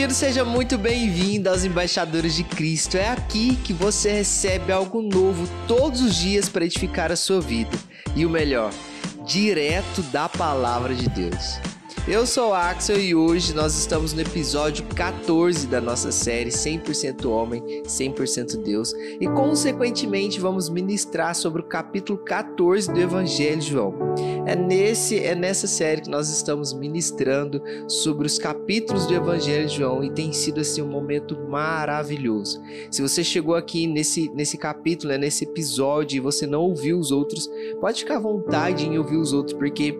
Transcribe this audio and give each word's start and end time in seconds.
bem-vindo, 0.00 0.14
seja 0.14 0.44
muito 0.46 0.78
bem-vindo 0.78 1.50
aos 1.50 1.62
Embaixadores 1.62 2.34
de 2.34 2.42
Cristo. 2.42 2.96
É 2.96 3.10
aqui 3.10 3.56
que 3.56 3.74
você 3.74 4.10
recebe 4.10 4.72
algo 4.72 5.02
novo 5.02 5.46
todos 5.68 6.00
os 6.00 6.16
dias 6.16 6.48
para 6.48 6.64
edificar 6.64 7.12
a 7.12 7.16
sua 7.16 7.38
vida. 7.38 7.76
E 8.16 8.24
o 8.24 8.30
melhor, 8.30 8.72
direto 9.26 10.00
da 10.04 10.26
palavra 10.26 10.94
de 10.94 11.06
Deus. 11.06 11.58
Eu 12.08 12.26
sou 12.26 12.54
Axel 12.54 12.98
e 12.98 13.14
hoje 13.14 13.54
nós 13.54 13.76
estamos 13.76 14.14
no 14.14 14.22
episódio 14.22 14.86
14 14.86 15.66
da 15.66 15.82
nossa 15.82 16.10
série 16.10 16.48
100% 16.48 17.26
Homem, 17.26 17.62
100% 17.84 18.62
Deus 18.62 18.94
e, 19.20 19.28
consequentemente, 19.28 20.40
vamos 20.40 20.70
ministrar 20.70 21.34
sobre 21.34 21.60
o 21.60 21.64
capítulo 21.64 22.18
14 22.20 22.90
do 22.90 22.98
Evangelho 22.98 23.58
de 23.58 23.68
João. 23.68 23.94
É, 24.46 24.56
nesse, 24.56 25.18
é 25.18 25.34
nessa 25.34 25.66
série 25.66 26.02
que 26.02 26.10
nós 26.10 26.28
estamos 26.28 26.72
ministrando 26.72 27.62
sobre 27.88 28.26
os 28.26 28.38
capítulos 28.38 29.06
do 29.06 29.14
Evangelho 29.14 29.66
de 29.66 29.76
João 29.76 30.02
e 30.02 30.10
tem 30.10 30.32
sido 30.32 30.60
assim 30.60 30.82
um 30.82 30.88
momento 30.88 31.38
maravilhoso. 31.48 32.60
Se 32.90 33.02
você 33.02 33.22
chegou 33.22 33.54
aqui 33.54 33.86
nesse, 33.86 34.30
nesse 34.30 34.56
capítulo, 34.56 35.12
né, 35.12 35.18
nesse 35.18 35.44
episódio 35.44 36.16
e 36.16 36.20
você 36.20 36.46
não 36.46 36.62
ouviu 36.62 36.98
os 36.98 37.10
outros, 37.10 37.50
pode 37.80 38.00
ficar 38.00 38.16
à 38.16 38.20
vontade 38.20 38.86
em 38.86 38.98
ouvir 38.98 39.16
os 39.16 39.32
outros, 39.32 39.56
porque 39.56 39.96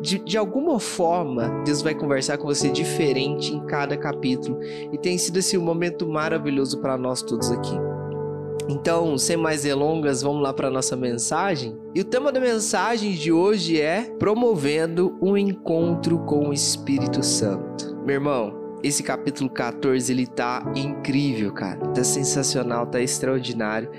de, 0.00 0.18
de 0.18 0.36
alguma 0.36 0.78
forma, 0.78 1.62
Deus 1.64 1.80
vai 1.80 1.94
conversar 1.94 2.36
com 2.36 2.46
você 2.46 2.68
diferente 2.68 3.54
em 3.54 3.64
cada 3.64 3.96
capítulo. 3.96 4.58
E 4.92 4.98
tem 4.98 5.16
sido 5.16 5.38
assim 5.38 5.56
um 5.56 5.62
momento 5.62 6.06
maravilhoso 6.06 6.78
para 6.78 6.98
nós 6.98 7.22
todos 7.22 7.50
aqui. 7.50 7.74
Então, 8.68 9.18
sem 9.18 9.36
mais 9.36 9.62
delongas, 9.62 10.22
vamos 10.22 10.42
lá 10.42 10.52
para 10.52 10.70
nossa 10.70 10.96
mensagem. 10.96 11.76
E 11.94 12.00
o 12.00 12.04
tema 12.04 12.32
da 12.32 12.40
mensagem 12.40 13.12
de 13.12 13.30
hoje 13.30 13.80
é 13.80 14.10
promovendo 14.18 15.18
um 15.20 15.36
encontro 15.36 16.18
com 16.20 16.48
o 16.48 16.52
Espírito 16.52 17.22
Santo. 17.22 17.94
Meu 18.04 18.14
irmão, 18.14 18.64
esse 18.84 19.02
capítulo 19.02 19.48
14 19.48 20.12
ele 20.12 20.26
tá 20.26 20.70
incrível, 20.76 21.52
cara. 21.52 21.78
Tá 21.88 22.04
sensacional, 22.04 22.86
tá 22.86 23.00
extraordinário. 23.00 23.90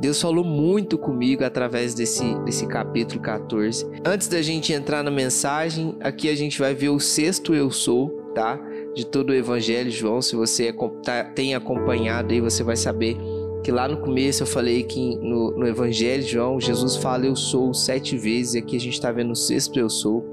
Deus 0.00 0.20
falou 0.20 0.44
muito 0.44 0.98
comigo 0.98 1.44
através 1.44 1.94
desse, 1.94 2.34
desse 2.44 2.66
capítulo 2.66 3.20
14. 3.20 3.86
Antes 4.04 4.26
da 4.26 4.42
gente 4.42 4.72
entrar 4.72 5.04
na 5.04 5.12
mensagem, 5.12 5.96
aqui 6.00 6.28
a 6.28 6.34
gente 6.34 6.58
vai 6.58 6.74
ver 6.74 6.88
o 6.88 6.98
sexto 6.98 7.54
eu 7.54 7.70
sou, 7.70 8.08
tá? 8.34 8.60
De 8.94 9.06
todo 9.06 9.30
o 9.30 9.34
evangelho, 9.34 9.90
João. 9.90 10.20
Se 10.20 10.34
você 10.34 10.68
é 10.68 10.72
tá, 11.04 11.22
tem 11.22 11.54
acompanhado 11.54 12.32
aí, 12.32 12.40
você 12.40 12.64
vai 12.64 12.76
saber 12.76 13.16
que 13.62 13.70
lá 13.70 13.86
no 13.86 13.96
começo 13.98 14.42
eu 14.42 14.46
falei 14.46 14.82
que 14.82 15.16
no, 15.16 15.52
no 15.52 15.66
Evangelho 15.66 16.22
de 16.22 16.32
João, 16.32 16.60
Jesus 16.60 16.96
fala 16.96 17.26
eu 17.26 17.36
sou 17.36 17.72
sete 17.72 18.16
vezes, 18.16 18.54
e 18.54 18.58
aqui 18.58 18.76
a 18.76 18.80
gente 18.80 18.94
está 18.94 19.12
vendo 19.12 19.30
o 19.30 19.36
sexto 19.36 19.78
eu 19.78 19.88
sou, 19.88 20.24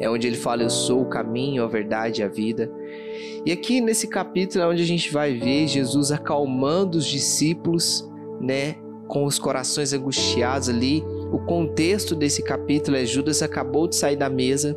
é 0.00 0.10
onde 0.10 0.26
ele 0.26 0.36
fala 0.36 0.62
eu 0.62 0.70
sou 0.70 1.02
o 1.02 1.08
caminho, 1.08 1.62
a 1.62 1.68
verdade 1.68 2.20
e 2.20 2.24
a 2.24 2.28
vida. 2.28 2.70
E 3.46 3.52
aqui 3.52 3.80
nesse 3.80 4.08
capítulo 4.08 4.64
é 4.64 4.68
onde 4.68 4.82
a 4.82 4.86
gente 4.86 5.12
vai 5.12 5.34
ver 5.34 5.68
Jesus 5.68 6.10
acalmando 6.10 6.98
os 6.98 7.06
discípulos, 7.06 8.08
né, 8.40 8.76
com 9.06 9.24
os 9.24 9.38
corações 9.38 9.92
angustiados 9.92 10.68
ali. 10.68 11.04
O 11.32 11.38
contexto 11.38 12.14
desse 12.14 12.42
capítulo 12.42 12.96
é 12.96 13.04
Judas 13.04 13.42
acabou 13.42 13.86
de 13.86 13.94
sair 13.94 14.16
da 14.16 14.28
mesa 14.28 14.76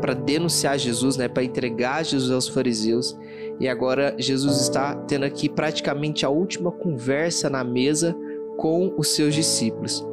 para 0.00 0.14
denunciar 0.14 0.78
Jesus, 0.78 1.16
né, 1.16 1.28
para 1.28 1.44
entregar 1.44 2.04
Jesus 2.04 2.30
aos 2.30 2.48
fariseus. 2.48 3.16
E 3.62 3.68
agora 3.68 4.12
Jesus 4.18 4.60
está 4.60 4.92
tendo 5.06 5.24
aqui 5.24 5.48
praticamente 5.48 6.26
a 6.26 6.28
última 6.28 6.72
conversa 6.72 7.48
na 7.48 7.62
mesa 7.62 8.12
com 8.56 8.92
os 8.98 9.14
seus 9.14 9.36
discípulos. 9.36 10.04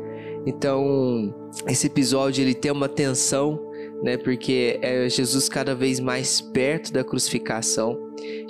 Então, 0.45 1.33
esse 1.65 1.87
episódio 1.87 2.43
ele 2.43 2.53
tem 2.53 2.71
uma 2.71 2.87
tensão, 2.87 3.59
né? 4.03 4.17
Porque 4.17 4.77
é 4.83 5.09
Jesus 5.09 5.49
cada 5.49 5.73
vez 5.73 5.99
mais 5.99 6.39
perto 6.39 6.93
da 6.93 7.03
crucificação 7.03 7.99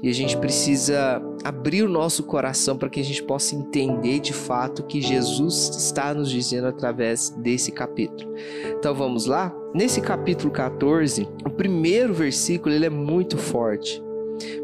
e 0.04 0.10
a 0.10 0.14
gente 0.14 0.36
precisa 0.36 1.24
abrir 1.46 1.84
o 1.84 1.90
nosso 1.90 2.24
coração 2.24 2.78
para 2.78 2.90
que 2.90 3.00
a 3.00 3.04
gente 3.04 3.24
possa 3.24 3.56
entender 3.56 4.20
de 4.20 4.34
fato 4.34 4.80
o 4.80 4.86
que 4.86 5.00
Jesus 5.00 5.70
está 5.78 6.14
nos 6.14 6.30
dizendo 6.30 6.68
através 6.68 7.30
desse 7.30 7.72
capítulo. 7.72 8.34
Então 8.78 8.94
vamos 8.94 9.26
lá? 9.26 9.56
Nesse 9.74 10.02
capítulo 10.02 10.52
14, 10.52 11.26
o 11.46 11.50
primeiro 11.50 12.14
versículo 12.14 12.76
ele 12.76 12.86
é 12.86 12.90
muito 12.90 13.38
forte 13.38 14.09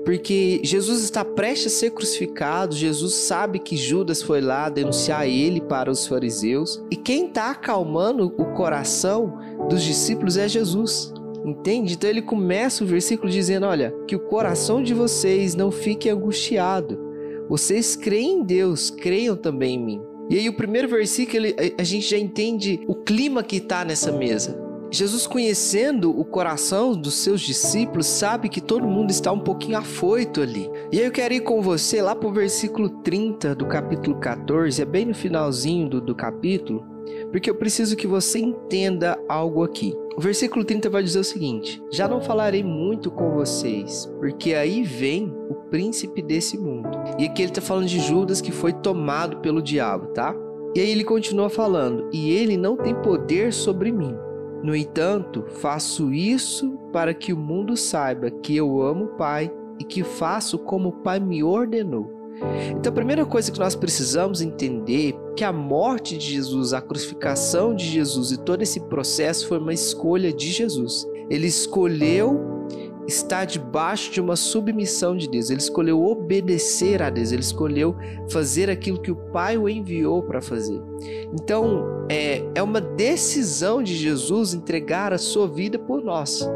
porque 0.03 0.61
Jesus 0.63 1.03
está 1.03 1.23
prestes 1.23 1.73
a 1.73 1.77
ser 1.77 1.91
crucificado, 1.91 2.75
Jesus 2.75 3.13
sabe 3.13 3.59
que 3.59 3.75
Judas 3.75 4.21
foi 4.21 4.41
lá 4.41 4.69
denunciar 4.69 5.27
ele 5.27 5.61
para 5.61 5.91
os 5.91 6.07
fariseus, 6.07 6.83
e 6.91 6.95
quem 6.95 7.27
está 7.27 7.51
acalmando 7.51 8.33
o 8.37 8.45
coração 8.53 9.37
dos 9.69 9.83
discípulos 9.83 10.37
é 10.37 10.47
Jesus. 10.47 11.13
Entende? 11.45 11.93
Então 11.93 12.09
ele 12.09 12.23
começa 12.23 12.83
o 12.83 12.87
versículo 12.87 13.29
dizendo: 13.29 13.67
Olha, 13.67 13.93
que 14.07 14.15
o 14.15 14.19
coração 14.19 14.81
de 14.81 14.95
vocês 14.95 15.53
não 15.53 15.69
fique 15.69 16.09
angustiado. 16.09 16.99
Vocês 17.47 17.95
creem 17.95 18.39
em 18.39 18.43
Deus, 18.43 18.89
creiam 18.89 19.35
também 19.35 19.75
em 19.75 19.85
mim. 19.85 20.01
E 20.27 20.39
aí, 20.39 20.49
o 20.49 20.57
primeiro 20.57 20.87
versículo, 20.87 21.45
a 21.77 21.83
gente 21.83 22.09
já 22.09 22.17
entende 22.17 22.81
o 22.87 22.95
clima 22.95 23.43
que 23.43 23.57
está 23.57 23.85
nessa 23.85 24.11
mesa. 24.11 24.64
Jesus, 24.91 25.25
conhecendo 25.27 26.17
o 26.17 26.23
coração 26.23 26.93
dos 26.93 27.15
seus 27.15 27.41
discípulos, 27.41 28.05
sabe 28.05 28.49
que 28.49 28.61
todo 28.61 28.87
mundo 28.87 29.09
está 29.09 29.31
um 29.31 29.39
pouquinho 29.39 29.77
afoito 29.77 30.41
ali. 30.41 30.69
E 30.91 30.99
aí 30.99 31.05
eu 31.05 31.11
quero 31.11 31.33
ir 31.33 31.41
com 31.41 31.61
você 31.61 32.01
lá 32.01 32.15
para 32.15 32.29
o 32.29 32.33
versículo 32.33 32.89
30 32.89 33.55
do 33.55 33.65
capítulo 33.65 34.17
14, 34.19 34.81
é 34.81 34.85
bem 34.85 35.05
no 35.05 35.15
finalzinho 35.15 35.89
do, 35.89 35.99
do 35.99 36.15
capítulo, 36.15 36.85
porque 37.31 37.49
eu 37.49 37.55
preciso 37.55 37.95
que 37.95 38.07
você 38.07 38.39
entenda 38.39 39.19
algo 39.27 39.63
aqui. 39.63 39.93
O 40.15 40.21
versículo 40.21 40.63
30 40.63 40.89
vai 40.89 41.03
dizer 41.03 41.19
o 41.19 41.23
seguinte: 41.23 41.81
Já 41.91 42.07
não 42.07 42.21
falarei 42.21 42.63
muito 42.63 43.11
com 43.11 43.31
vocês, 43.31 44.09
porque 44.19 44.53
aí 44.53 44.83
vem 44.83 45.33
o 45.49 45.55
príncipe 45.69 46.21
desse 46.21 46.57
mundo. 46.57 46.89
E 47.19 47.25
aqui 47.25 47.41
ele 47.41 47.51
está 47.51 47.61
falando 47.61 47.87
de 47.87 47.99
Judas 47.99 48.39
que 48.39 48.51
foi 48.51 48.71
tomado 48.71 49.37
pelo 49.37 49.61
diabo, 49.61 50.07
tá? 50.07 50.33
E 50.73 50.79
aí 50.79 50.89
ele 50.89 51.03
continua 51.03 51.49
falando: 51.49 52.07
E 52.13 52.31
ele 52.31 52.55
não 52.55 52.77
tem 52.77 52.95
poder 52.95 53.51
sobre 53.51 53.91
mim 53.91 54.15
no 54.65 54.75
entanto, 54.75 55.45
faço 55.61 56.11
isso 56.11 56.71
para 56.91 57.13
que 57.13 57.31
o 57.31 57.37
mundo 57.37 57.77
saiba 57.77 58.31
que 58.31 58.55
eu 58.55 58.81
amo 58.81 59.05
o 59.05 59.15
Pai 59.15 59.53
e 59.79 59.83
que 59.83 60.03
faço 60.03 60.57
como 60.57 60.89
o 60.89 60.91
Pai 60.91 61.19
me 61.19 61.43
ordenou. 61.43 62.11
Então, 62.71 62.91
a 62.91 62.95
primeira 62.95 63.23
coisa 63.27 63.51
que 63.51 63.59
nós 63.59 63.75
precisamos 63.75 64.41
entender 64.41 65.13
é 65.13 65.33
que 65.35 65.43
a 65.43 65.53
morte 65.53 66.17
de 66.17 66.33
Jesus, 66.33 66.73
a 66.73 66.81
crucificação 66.81 67.75
de 67.75 67.85
Jesus 67.85 68.31
e 68.31 68.39
todo 68.39 68.63
esse 68.63 68.79
processo 68.79 69.47
foi 69.47 69.59
uma 69.59 69.73
escolha 69.73 70.33
de 70.33 70.51
Jesus. 70.51 71.05
Ele 71.29 71.45
escolheu 71.45 72.54
está 73.07 73.45
debaixo 73.45 74.11
de 74.11 74.19
uma 74.19 74.35
submissão 74.35 75.15
de 75.15 75.29
Deus. 75.29 75.49
Ele 75.49 75.59
escolheu 75.59 76.03
obedecer 76.03 77.01
a 77.01 77.09
Deus, 77.09 77.31
ele 77.31 77.41
escolheu 77.41 77.95
fazer 78.29 78.69
aquilo 78.69 79.01
que 79.01 79.11
o 79.11 79.15
Pai 79.15 79.57
o 79.57 79.69
enviou 79.69 80.23
para 80.23 80.41
fazer. 80.41 80.81
Então, 81.33 82.05
é, 82.09 82.43
é 82.55 82.63
uma 82.63 82.81
decisão 82.81 83.83
de 83.83 83.95
Jesus 83.95 84.53
entregar 84.53 85.13
a 85.13 85.17
sua 85.17 85.47
vida 85.47 85.77
por 85.77 86.03
nós. 86.03 86.47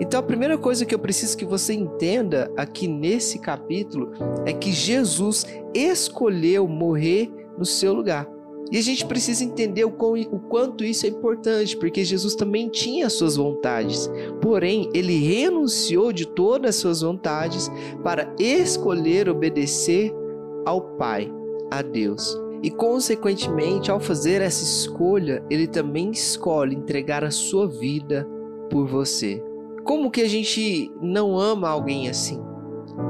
Então, 0.00 0.20
a 0.20 0.22
primeira 0.22 0.56
coisa 0.56 0.84
que 0.84 0.94
eu 0.94 0.98
preciso 0.98 1.36
que 1.36 1.44
você 1.44 1.74
entenda 1.74 2.50
aqui 2.56 2.86
nesse 2.86 3.38
capítulo 3.38 4.12
é 4.44 4.52
que 4.52 4.72
Jesus 4.72 5.46
escolheu 5.74 6.68
morrer 6.68 7.30
no 7.58 7.64
seu 7.64 7.92
lugar. 7.92 8.33
E 8.72 8.78
a 8.78 8.82
gente 8.82 9.04
precisa 9.06 9.44
entender 9.44 9.84
o, 9.84 9.90
quão, 9.90 10.14
o 10.14 10.38
quanto 10.38 10.84
isso 10.84 11.06
é 11.06 11.08
importante, 11.08 11.76
porque 11.76 12.04
Jesus 12.04 12.34
também 12.34 12.68
tinha 12.68 13.10
suas 13.10 13.36
vontades, 13.36 14.10
porém, 14.40 14.88
ele 14.94 15.18
renunciou 15.18 16.12
de 16.12 16.26
todas 16.26 16.70
as 16.70 16.76
suas 16.76 17.00
vontades 17.02 17.70
para 18.02 18.34
escolher 18.38 19.28
obedecer 19.28 20.12
ao 20.64 20.80
Pai, 20.96 21.30
a 21.70 21.82
Deus. 21.82 22.36
E, 22.62 22.70
consequentemente, 22.70 23.90
ao 23.90 24.00
fazer 24.00 24.40
essa 24.40 24.64
escolha, 24.64 25.44
ele 25.50 25.66
também 25.66 26.10
escolhe 26.10 26.74
entregar 26.74 27.22
a 27.22 27.30
sua 27.30 27.68
vida 27.68 28.26
por 28.70 28.86
você. 28.86 29.42
Como 29.84 30.10
que 30.10 30.22
a 30.22 30.28
gente 30.28 30.90
não 31.02 31.38
ama 31.38 31.68
alguém 31.68 32.08
assim? 32.08 32.42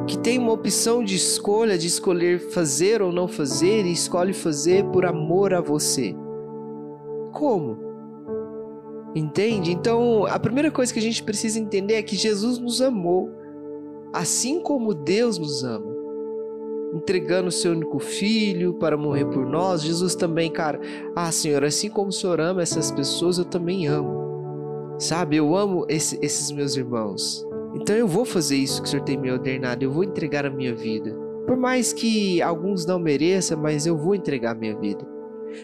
Que 0.06 0.18
tem 0.18 0.38
uma 0.38 0.52
opção 0.52 1.04
de 1.04 1.14
escolha, 1.14 1.78
de 1.78 1.86
escolher 1.86 2.38
fazer 2.38 3.02
ou 3.02 3.12
não 3.12 3.28
fazer, 3.28 3.84
e 3.84 3.92
escolhe 3.92 4.32
fazer 4.32 4.84
por 4.86 5.04
amor 5.04 5.52
a 5.52 5.60
você. 5.60 6.14
Como? 7.32 7.78
Entende? 9.14 9.72
Então, 9.72 10.26
a 10.26 10.38
primeira 10.38 10.70
coisa 10.70 10.92
que 10.92 10.98
a 10.98 11.02
gente 11.02 11.22
precisa 11.22 11.58
entender 11.58 11.94
é 11.94 12.02
que 12.02 12.16
Jesus 12.16 12.58
nos 12.58 12.80
amou, 12.80 13.30
assim 14.12 14.60
como 14.60 14.94
Deus 14.94 15.38
nos 15.38 15.62
ama. 15.62 15.94
Entregando 16.94 17.48
o 17.48 17.52
seu 17.52 17.72
único 17.72 17.98
filho 17.98 18.74
para 18.74 18.96
morrer 18.96 19.24
por 19.26 19.46
nós, 19.46 19.82
Jesus 19.82 20.14
também, 20.14 20.50
cara, 20.50 20.80
ah, 21.14 21.30
Senhor, 21.30 21.64
assim 21.64 21.90
como 21.90 22.08
o 22.08 22.12
Senhor 22.12 22.40
ama 22.40 22.62
essas 22.62 22.90
pessoas, 22.90 23.38
eu 23.38 23.44
também 23.44 23.86
amo. 23.86 24.96
Sabe, 24.98 25.36
eu 25.36 25.56
amo 25.56 25.84
esse, 25.88 26.18
esses 26.22 26.50
meus 26.52 26.76
irmãos. 26.76 27.44
Então 27.74 27.96
eu 27.96 28.06
vou 28.06 28.24
fazer 28.24 28.56
isso 28.56 28.80
que 28.80 28.88
o 28.88 28.90
Senhor 28.90 29.04
tem 29.04 29.16
me 29.16 29.30
ordenado, 29.30 29.82
eu 29.82 29.90
vou 29.90 30.04
entregar 30.04 30.46
a 30.46 30.50
minha 30.50 30.74
vida. 30.74 31.14
Por 31.46 31.56
mais 31.56 31.92
que 31.92 32.40
alguns 32.40 32.86
não 32.86 32.98
mereçam, 32.98 33.60
mas 33.60 33.86
eu 33.86 33.96
vou 33.96 34.14
entregar 34.14 34.52
a 34.52 34.54
minha 34.54 34.76
vida. 34.76 35.06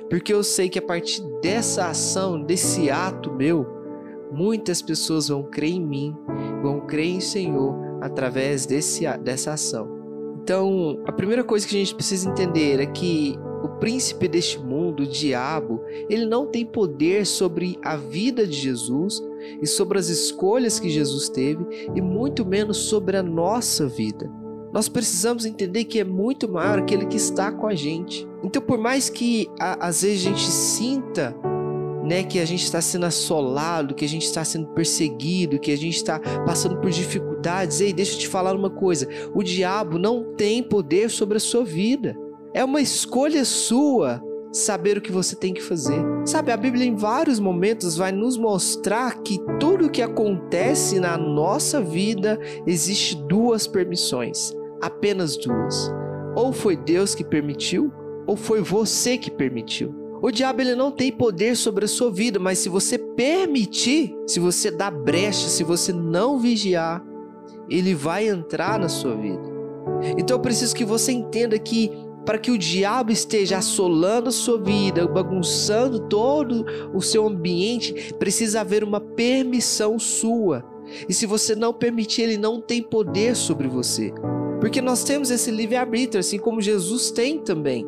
Porque 0.09 0.33
eu 0.33 0.43
sei 0.43 0.69
que 0.69 0.79
a 0.79 0.83
partir 0.83 1.23
dessa 1.41 1.87
ação, 1.87 2.41
desse 2.43 2.91
ato 2.91 3.33
meu, 3.33 3.67
muitas 4.31 4.83
pessoas 4.83 5.29
vão 5.29 5.43
crer 5.43 5.73
em 5.73 5.85
mim, 5.85 6.17
vão 6.63 6.81
crer 6.81 7.07
em 7.07 7.21
Senhor, 7.21 7.75
através 8.01 8.67
desse, 8.67 9.07
dessa 9.19 9.53
ação. 9.53 9.89
Então, 10.43 11.03
a 11.07 11.13
primeira 11.13 11.45
coisa 11.45 11.67
que 11.67 11.75
a 11.75 11.79
gente 11.79 11.95
precisa 11.95 12.29
entender 12.29 12.81
é 12.81 12.87
que 12.87 13.37
o 13.63 13.69
príncipe 13.79 14.27
deste 14.27 14.59
mundo, 14.59 15.03
o 15.03 15.07
diabo, 15.07 15.83
ele 16.09 16.25
não 16.25 16.47
tem 16.47 16.65
poder 16.65 17.27
sobre 17.27 17.79
a 17.83 17.97
vida 17.97 18.47
de 18.47 18.57
Jesus 18.57 19.23
e 19.61 19.67
sobre 19.67 19.99
as 19.99 20.09
escolhas 20.09 20.79
que 20.79 20.89
Jesus 20.89 21.29
teve 21.29 21.65
e 21.95 22.01
muito 22.01 22.45
menos 22.45 22.77
sobre 22.77 23.17
a 23.17 23.23
nossa 23.23 23.87
vida. 23.87 24.31
Nós 24.73 24.89
precisamos 24.89 25.45
entender 25.45 25.85
que 25.85 25.99
é 25.99 26.05
muito 26.05 26.49
maior 26.49 26.79
aquele 26.79 27.07
que 27.07 27.17
está 27.17 27.51
com 27.51 27.67
a 27.67 27.75
gente. 27.75 28.29
Então, 28.43 28.63
por 28.63 28.79
mais 28.79 29.11
que 29.11 29.49
a, 29.59 29.89
às 29.89 30.03
vezes 30.03 30.27
a 30.27 30.29
gente 30.31 30.45
sinta 30.45 31.37
né, 32.05 32.23
que 32.23 32.39
a 32.39 32.45
gente 32.45 32.65
está 32.65 32.81
sendo 32.81 33.07
assolado, 33.07 33.95
que 33.95 34.05
a 34.05 34.09
gente 34.09 34.25
está 34.25 34.45
sendo 34.45 34.69
perseguido, 34.69 35.59
que 35.59 35.73
a 35.73 35.77
gente 35.77 35.97
está 35.97 36.19
passando 36.45 36.81
por 36.81 36.91
dificuldades. 36.91 37.81
Ei, 37.81 37.93
deixa 37.93 38.15
eu 38.15 38.19
te 38.19 38.29
falar 38.29 38.55
uma 38.55 38.71
coisa: 38.71 39.09
o 39.35 39.43
diabo 39.43 39.99
não 39.99 40.35
tem 40.35 40.63
poder 40.63 41.11
sobre 41.11 41.37
a 41.37 41.41
sua 41.41 41.65
vida. 41.65 42.17
É 42.55 42.65
uma 42.65 42.81
escolha 42.81 43.45
sua 43.45 44.23
saber 44.53 44.99
o 44.99 45.01
que 45.01 45.13
você 45.13 45.37
tem 45.37 45.55
que 45.55 45.63
fazer. 45.63 46.01
Sabe, 46.25 46.53
a 46.53 46.57
Bíblia 46.57 46.85
em 46.85 46.95
vários 46.95 47.39
momentos 47.39 47.97
vai 47.97 48.13
nos 48.13 48.37
mostrar 48.37 49.23
que 49.23 49.39
tudo 49.59 49.87
o 49.87 49.91
que 49.91 50.03
acontece 50.03 50.99
na 50.99 51.17
nossa 51.17 51.81
vida 51.81 52.39
existe 52.67 53.17
duas 53.27 53.67
permissões, 53.67 54.53
apenas 54.81 55.37
duas. 55.37 55.91
Ou 56.35 56.53
foi 56.53 56.77
Deus 56.77 57.15
que 57.15 57.25
permitiu, 57.25 57.93
ou 58.27 58.37
foi 58.37 58.61
você 58.61 59.17
que 59.17 59.31
permitiu. 59.31 59.95
O 60.23 60.31
diabo 60.31 60.61
ele 60.61 60.75
não 60.75 60.91
tem 60.91 61.11
poder 61.11 61.57
sobre 61.57 61.87
a 61.87 61.89
sua 61.89 62.11
vida, 62.11 62.39
mas 62.39 62.59
se 62.59 62.69
você 62.69 62.99
permitir, 62.99 64.15
se 64.27 64.39
você 64.39 64.71
dar 64.71 64.91
brecha, 64.91 65.49
se 65.49 65.65
você 65.65 65.93
não 65.93 66.39
vigiar, 66.39 67.03
ele 67.71 67.95
vai 67.95 68.29
entrar 68.29 68.79
na 68.79 68.89
sua 68.89 69.15
vida. 69.17 69.49
Então 70.19 70.37
eu 70.37 70.41
preciso 70.41 70.75
que 70.75 70.85
você 70.85 71.13
entenda 71.13 71.59
que 71.59 71.91
para 72.31 72.39
que 72.39 72.53
o 72.53 72.57
diabo 72.57 73.11
esteja 73.11 73.59
assolando 73.59 74.29
a 74.29 74.31
sua 74.33 74.57
vida, 74.57 75.05
bagunçando 75.09 75.99
todo 75.99 76.65
o 76.95 77.01
seu 77.01 77.27
ambiente, 77.27 78.15
precisa 78.21 78.61
haver 78.61 78.85
uma 78.85 79.01
permissão 79.01 79.99
sua. 79.99 80.65
E 81.09 81.13
se 81.13 81.27
você 81.27 81.57
não 81.57 81.75
permitir, 81.75 82.23
ele 82.23 82.39
não 82.39 82.61
tem 82.61 82.85
poder 82.85 83.35
sobre 83.35 83.67
você. 83.67 84.15
Porque 84.61 84.81
nós 84.81 85.03
temos 85.03 85.29
esse 85.29 85.51
livre-arbítrio, 85.51 86.21
assim 86.21 86.39
como 86.39 86.61
Jesus 86.61 87.11
tem 87.11 87.41
também, 87.41 87.85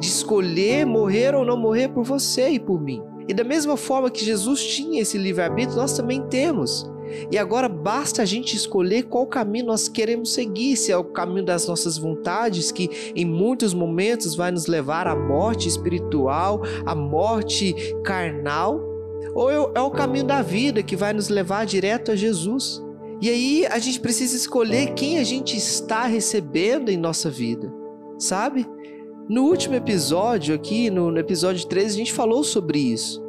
de 0.00 0.06
escolher 0.06 0.86
morrer 0.86 1.34
ou 1.34 1.44
não 1.44 1.58
morrer 1.58 1.88
por 1.88 2.02
você 2.02 2.48
e 2.48 2.58
por 2.58 2.80
mim. 2.80 3.02
E 3.28 3.34
da 3.34 3.44
mesma 3.44 3.76
forma 3.76 4.10
que 4.10 4.24
Jesus 4.24 4.64
tinha 4.64 5.02
esse 5.02 5.18
livre-arbítrio, 5.18 5.76
nós 5.76 5.94
também 5.94 6.22
temos. 6.28 6.90
E 7.30 7.38
agora 7.38 7.68
basta 7.68 8.22
a 8.22 8.24
gente 8.24 8.56
escolher 8.56 9.04
qual 9.04 9.26
caminho 9.26 9.66
nós 9.66 9.88
queremos 9.88 10.32
seguir, 10.32 10.76
se 10.76 10.92
é 10.92 10.96
o 10.96 11.04
caminho 11.04 11.44
das 11.44 11.66
nossas 11.66 11.98
vontades, 11.98 12.70
que 12.70 13.12
em 13.14 13.24
muitos 13.24 13.74
momentos 13.74 14.34
vai 14.34 14.50
nos 14.50 14.66
levar 14.66 15.06
à 15.06 15.16
morte 15.16 15.68
espiritual, 15.68 16.62
à 16.84 16.94
morte 16.94 17.74
carnal, 18.04 18.80
ou 19.34 19.50
é, 19.50 19.54
é 19.74 19.80
o 19.80 19.90
caminho 19.90 20.24
da 20.24 20.42
vida 20.42 20.82
que 20.82 20.96
vai 20.96 21.12
nos 21.12 21.28
levar 21.28 21.64
direto 21.64 22.10
a 22.10 22.16
Jesus. 22.16 22.82
E 23.20 23.30
aí 23.30 23.66
a 23.66 23.78
gente 23.78 24.00
precisa 24.00 24.36
escolher 24.36 24.94
quem 24.94 25.18
a 25.18 25.24
gente 25.24 25.56
está 25.56 26.04
recebendo 26.06 26.88
em 26.90 26.96
nossa 26.96 27.30
vida, 27.30 27.72
sabe? 28.18 28.66
No 29.28 29.44
último 29.44 29.76
episódio 29.76 30.54
aqui, 30.54 30.90
no, 30.90 31.10
no 31.10 31.18
episódio 31.18 31.66
13, 31.66 31.86
a 31.86 31.98
gente 31.98 32.12
falou 32.12 32.42
sobre 32.42 32.78
isso 32.78 33.22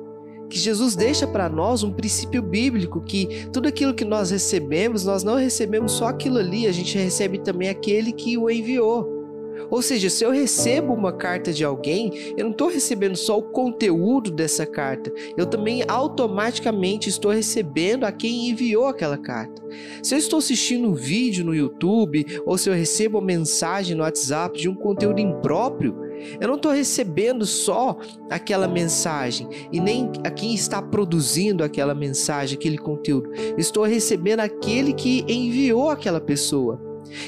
que 0.53 0.59
Jesus 0.59 0.95
deixa 0.95 1.25
para 1.25 1.49
nós 1.49 1.81
um 1.81 1.91
princípio 1.91 2.39
bíblico 2.39 3.01
que 3.01 3.47
tudo 3.51 3.67
aquilo 3.67 3.91
que 3.91 4.05
nós 4.05 4.29
recebemos, 4.29 5.03
nós 5.03 5.23
não 5.23 5.35
recebemos 5.35 5.93
só 5.93 6.05
aquilo 6.05 6.37
ali, 6.37 6.67
a 6.67 6.71
gente 6.71 6.95
recebe 6.95 7.39
também 7.39 7.69
aquele 7.69 8.13
que 8.13 8.37
o 8.37 8.47
enviou. 8.47 9.23
Ou 9.71 9.81
seja, 9.81 10.11
se 10.11 10.23
eu 10.23 10.29
recebo 10.29 10.93
uma 10.93 11.11
carta 11.11 11.51
de 11.51 11.63
alguém, 11.63 12.33
eu 12.37 12.45
não 12.45 12.51
estou 12.51 12.69
recebendo 12.69 13.15
só 13.15 13.39
o 13.39 13.43
conteúdo 13.43 14.29
dessa 14.29 14.63
carta, 14.67 15.11
eu 15.35 15.47
também 15.47 15.83
automaticamente 15.87 17.09
estou 17.09 17.31
recebendo 17.31 18.03
a 18.03 18.11
quem 18.11 18.49
enviou 18.49 18.85
aquela 18.85 19.17
carta. 19.17 19.63
Se 20.03 20.13
eu 20.13 20.19
estou 20.19 20.37
assistindo 20.37 20.87
um 20.87 20.93
vídeo 20.93 21.43
no 21.43 21.55
YouTube 21.55 22.25
ou 22.45 22.59
se 22.59 22.69
eu 22.69 22.75
recebo 22.75 23.17
uma 23.17 23.25
mensagem 23.25 23.95
no 23.95 24.03
WhatsApp 24.03 24.59
de 24.59 24.69
um 24.69 24.75
conteúdo 24.75 25.19
impróprio, 25.19 26.02
eu 26.39 26.47
não 26.47 26.55
estou 26.55 26.71
recebendo 26.71 27.45
só 27.45 27.97
aquela 28.29 28.67
mensagem 28.67 29.47
e 29.71 29.79
nem 29.79 30.11
a 30.23 30.31
quem 30.31 30.53
está 30.53 30.81
produzindo 30.81 31.63
aquela 31.63 31.93
mensagem, 31.93 32.57
aquele 32.57 32.77
conteúdo. 32.77 33.31
estou 33.57 33.83
recebendo 33.83 34.41
aquele 34.41 34.93
que 34.93 35.25
enviou 35.27 35.89
aquela 35.89 36.21
pessoa. 36.21 36.79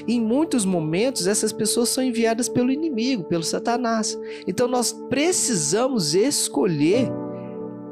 em 0.07 0.21
muitos 0.21 0.65
momentos, 0.65 1.27
essas 1.27 1.51
pessoas 1.51 1.89
são 1.89 2.03
enviadas 2.03 2.47
pelo 2.49 2.71
inimigo, 2.71 3.25
pelo 3.25 3.43
Satanás. 3.43 4.17
Então 4.47 4.67
nós 4.67 4.91
precisamos 5.09 6.15
escolher 6.15 7.11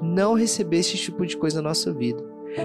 não 0.01 0.33
receber 0.33 0.77
esse 0.77 0.97
tipo 0.97 1.25
de 1.25 1.37
coisa 1.37 1.61
na 1.61 1.69
nossa 1.69 1.93
vida. 1.93 2.23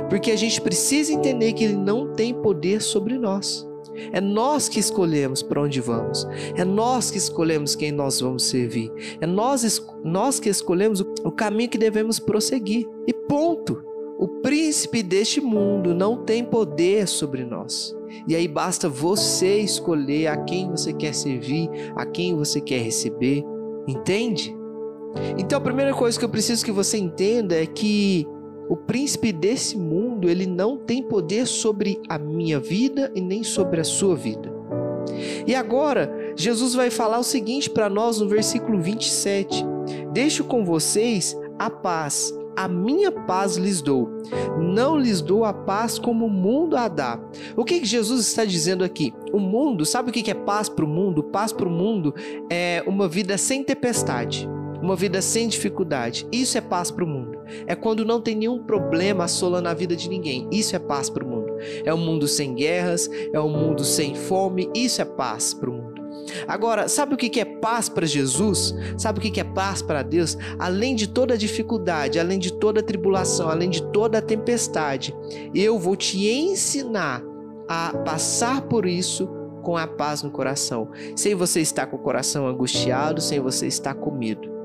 Porque 0.08 0.30
a 0.30 0.36
gente 0.36 0.60
precisa 0.60 1.12
entender 1.12 1.52
que 1.52 1.64
ele 1.64 1.76
não 1.76 2.12
tem 2.12 2.34
poder 2.34 2.82
sobre 2.82 3.18
nós. 3.18 3.67
É 4.12 4.20
nós 4.20 4.68
que 4.68 4.78
escolhemos 4.78 5.42
para 5.42 5.62
onde 5.62 5.80
vamos. 5.80 6.26
É 6.56 6.64
nós 6.64 7.10
que 7.10 7.18
escolhemos 7.18 7.74
quem 7.74 7.92
nós 7.92 8.20
vamos 8.20 8.44
servir. 8.44 8.90
É 9.20 9.26
nós, 9.26 9.84
nós 10.04 10.40
que 10.40 10.48
escolhemos 10.48 11.00
o 11.00 11.30
caminho 11.30 11.70
que 11.70 11.78
devemos 11.78 12.18
prosseguir. 12.18 12.86
E 13.06 13.12
ponto. 13.12 13.84
O 14.18 14.26
príncipe 14.26 15.00
deste 15.00 15.40
mundo 15.40 15.94
não 15.94 16.24
tem 16.24 16.44
poder 16.44 17.06
sobre 17.06 17.44
nós. 17.44 17.96
E 18.26 18.34
aí 18.34 18.48
basta 18.48 18.88
você 18.88 19.60
escolher 19.60 20.26
a 20.26 20.36
quem 20.38 20.68
você 20.68 20.92
quer 20.92 21.14
servir, 21.14 21.70
a 21.94 22.04
quem 22.04 22.34
você 22.34 22.60
quer 22.60 22.82
receber. 22.82 23.44
Entende? 23.86 24.56
Então 25.38 25.58
a 25.58 25.60
primeira 25.60 25.94
coisa 25.94 26.18
que 26.18 26.24
eu 26.24 26.28
preciso 26.28 26.64
que 26.64 26.72
você 26.72 26.98
entenda 26.98 27.54
é 27.54 27.64
que 27.64 28.26
o 28.68 28.76
príncipe 28.76 29.32
desse 29.32 29.76
mundo, 29.76 30.28
ele 30.28 30.46
não 30.46 30.76
tem 30.76 31.02
poder 31.02 31.46
sobre 31.46 32.00
a 32.08 32.18
minha 32.18 32.60
vida 32.60 33.10
e 33.14 33.20
nem 33.20 33.42
sobre 33.42 33.80
a 33.80 33.84
sua 33.84 34.14
vida. 34.14 34.52
E 35.46 35.54
agora, 35.54 36.34
Jesus 36.36 36.74
vai 36.74 36.90
falar 36.90 37.18
o 37.18 37.24
seguinte 37.24 37.70
para 37.70 37.88
nós 37.88 38.20
no 38.20 38.28
versículo 38.28 38.80
27: 38.80 39.64
Deixo 40.12 40.44
com 40.44 40.64
vocês 40.64 41.36
a 41.58 41.70
paz, 41.70 42.32
a 42.56 42.68
minha 42.68 43.10
paz 43.10 43.56
lhes 43.56 43.80
dou. 43.80 44.10
Não 44.60 44.98
lhes 44.98 45.22
dou 45.22 45.44
a 45.44 45.52
paz 45.52 45.98
como 45.98 46.26
o 46.26 46.30
mundo 46.30 46.76
a 46.76 46.88
dá. 46.88 47.18
O 47.56 47.64
que, 47.64 47.80
que 47.80 47.86
Jesus 47.86 48.26
está 48.26 48.44
dizendo 48.44 48.84
aqui? 48.84 49.14
O 49.32 49.38
mundo, 49.38 49.86
sabe 49.86 50.10
o 50.10 50.12
que 50.12 50.30
é 50.30 50.34
paz 50.34 50.68
para 50.68 50.84
o 50.84 50.88
mundo? 50.88 51.22
Paz 51.22 51.52
para 51.52 51.68
o 51.68 51.70
mundo 51.70 52.14
é 52.50 52.84
uma 52.86 53.08
vida 53.08 53.38
sem 53.38 53.64
tempestade 53.64 54.48
uma 54.80 54.96
vida 54.96 55.20
sem 55.20 55.48
dificuldade. 55.48 56.26
Isso 56.32 56.56
é 56.56 56.60
paz 56.60 56.90
para 56.90 57.04
o 57.04 57.08
mundo. 57.08 57.27
É 57.66 57.74
quando 57.74 58.04
não 58.04 58.20
tem 58.20 58.34
nenhum 58.34 58.62
problema 58.62 59.24
assolando 59.24 59.68
a 59.68 59.74
vida 59.74 59.96
de 59.96 60.08
ninguém. 60.08 60.48
Isso 60.50 60.74
é 60.74 60.78
paz 60.78 61.10
para 61.10 61.24
o 61.24 61.28
mundo. 61.28 61.54
É 61.84 61.92
um 61.92 61.98
mundo 61.98 62.26
sem 62.26 62.54
guerras, 62.54 63.08
é 63.32 63.40
um 63.40 63.48
mundo 63.48 63.84
sem 63.84 64.14
fome. 64.14 64.70
Isso 64.74 65.02
é 65.02 65.04
paz 65.04 65.54
para 65.54 65.70
o 65.70 65.72
mundo. 65.72 65.98
Agora, 66.46 66.88
sabe 66.88 67.14
o 67.14 67.16
que 67.16 67.40
é 67.40 67.44
paz 67.44 67.88
para 67.88 68.06
Jesus? 68.06 68.74
Sabe 68.96 69.18
o 69.18 69.22
que 69.22 69.40
é 69.40 69.44
paz 69.44 69.82
para 69.82 70.02
Deus? 70.02 70.36
Além 70.58 70.94
de 70.94 71.06
toda 71.08 71.38
dificuldade, 71.38 72.18
além 72.18 72.38
de 72.38 72.52
toda 72.52 72.82
tribulação, 72.82 73.48
além 73.48 73.70
de 73.70 73.82
toda 73.90 74.20
tempestade, 74.20 75.14
eu 75.54 75.78
vou 75.78 75.96
te 75.96 76.28
ensinar 76.28 77.22
a 77.68 77.92
passar 78.04 78.62
por 78.62 78.86
isso 78.86 79.28
com 79.62 79.76
a 79.76 79.86
paz 79.86 80.22
no 80.22 80.30
coração, 80.30 80.88
sem 81.14 81.34
você 81.34 81.60
estar 81.60 81.86
com 81.86 81.96
o 81.96 82.00
coração 82.00 82.46
angustiado, 82.46 83.20
sem 83.20 83.40
você 83.40 83.66
estar 83.66 83.94
com 83.94 84.10
medo 84.10 84.57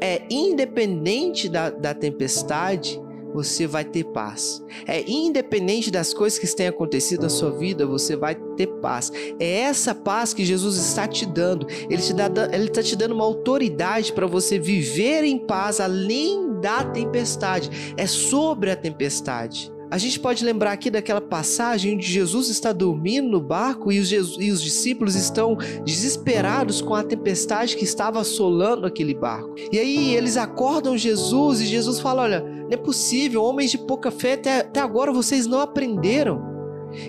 é 0.00 0.22
independente 0.30 1.48
da, 1.48 1.70
da 1.70 1.94
tempestade, 1.94 3.00
você 3.32 3.66
vai 3.66 3.84
ter 3.84 4.04
paz. 4.04 4.62
É 4.86 5.08
independente 5.08 5.90
das 5.90 6.12
coisas 6.12 6.38
que 6.38 6.46
têm 6.54 6.68
acontecido 6.68 7.22
na 7.22 7.28
sua 7.28 7.50
vida, 7.50 7.86
você 7.86 8.16
vai 8.16 8.34
ter 8.56 8.66
paz. 8.66 9.12
É 9.38 9.60
essa 9.60 9.94
paz 9.94 10.34
que 10.34 10.44
Jesus 10.44 10.76
está 10.76 11.06
te 11.06 11.24
dando. 11.26 11.66
Ele 11.88 12.02
te 12.02 12.12
dá, 12.12 12.28
ele 12.52 12.64
está 12.64 12.82
te 12.82 12.96
dando 12.96 13.14
uma 13.14 13.24
autoridade 13.24 14.12
para 14.12 14.26
você 14.26 14.58
viver 14.58 15.24
em 15.24 15.38
paz 15.38 15.80
além 15.80 16.60
da 16.60 16.84
tempestade. 16.84 17.94
É 17.96 18.06
sobre 18.06 18.70
a 18.70 18.76
tempestade. 18.76 19.72
A 19.90 19.98
gente 19.98 20.20
pode 20.20 20.44
lembrar 20.44 20.70
aqui 20.70 20.88
daquela 20.88 21.20
passagem 21.20 21.94
onde 21.94 22.06
Jesus 22.06 22.48
está 22.48 22.72
dormindo 22.72 23.28
no 23.28 23.40
barco 23.40 23.90
e 23.90 23.98
os, 23.98 24.12
e 24.12 24.50
os, 24.50 24.62
discípulos 24.62 25.16
estão 25.16 25.56
desesperados 25.84 26.80
com 26.80 26.94
a 26.94 27.02
tempestade 27.02 27.76
que 27.76 27.82
estava 27.82 28.20
assolando 28.20 28.86
aquele 28.86 29.14
barco. 29.14 29.52
E 29.72 29.78
aí 29.78 30.14
eles 30.14 30.36
acordam 30.36 30.96
Jesus 30.96 31.60
e 31.60 31.66
Jesus 31.66 31.98
fala: 31.98 32.22
Olha, 32.22 32.40
não 32.40 32.70
é 32.70 32.76
possível, 32.76 33.42
homens 33.42 33.72
de 33.72 33.78
pouca 33.78 34.12
fé, 34.12 34.34
até, 34.34 34.60
até 34.60 34.80
agora 34.80 35.12
vocês 35.12 35.46
não 35.46 35.60
aprenderam. 35.60 36.49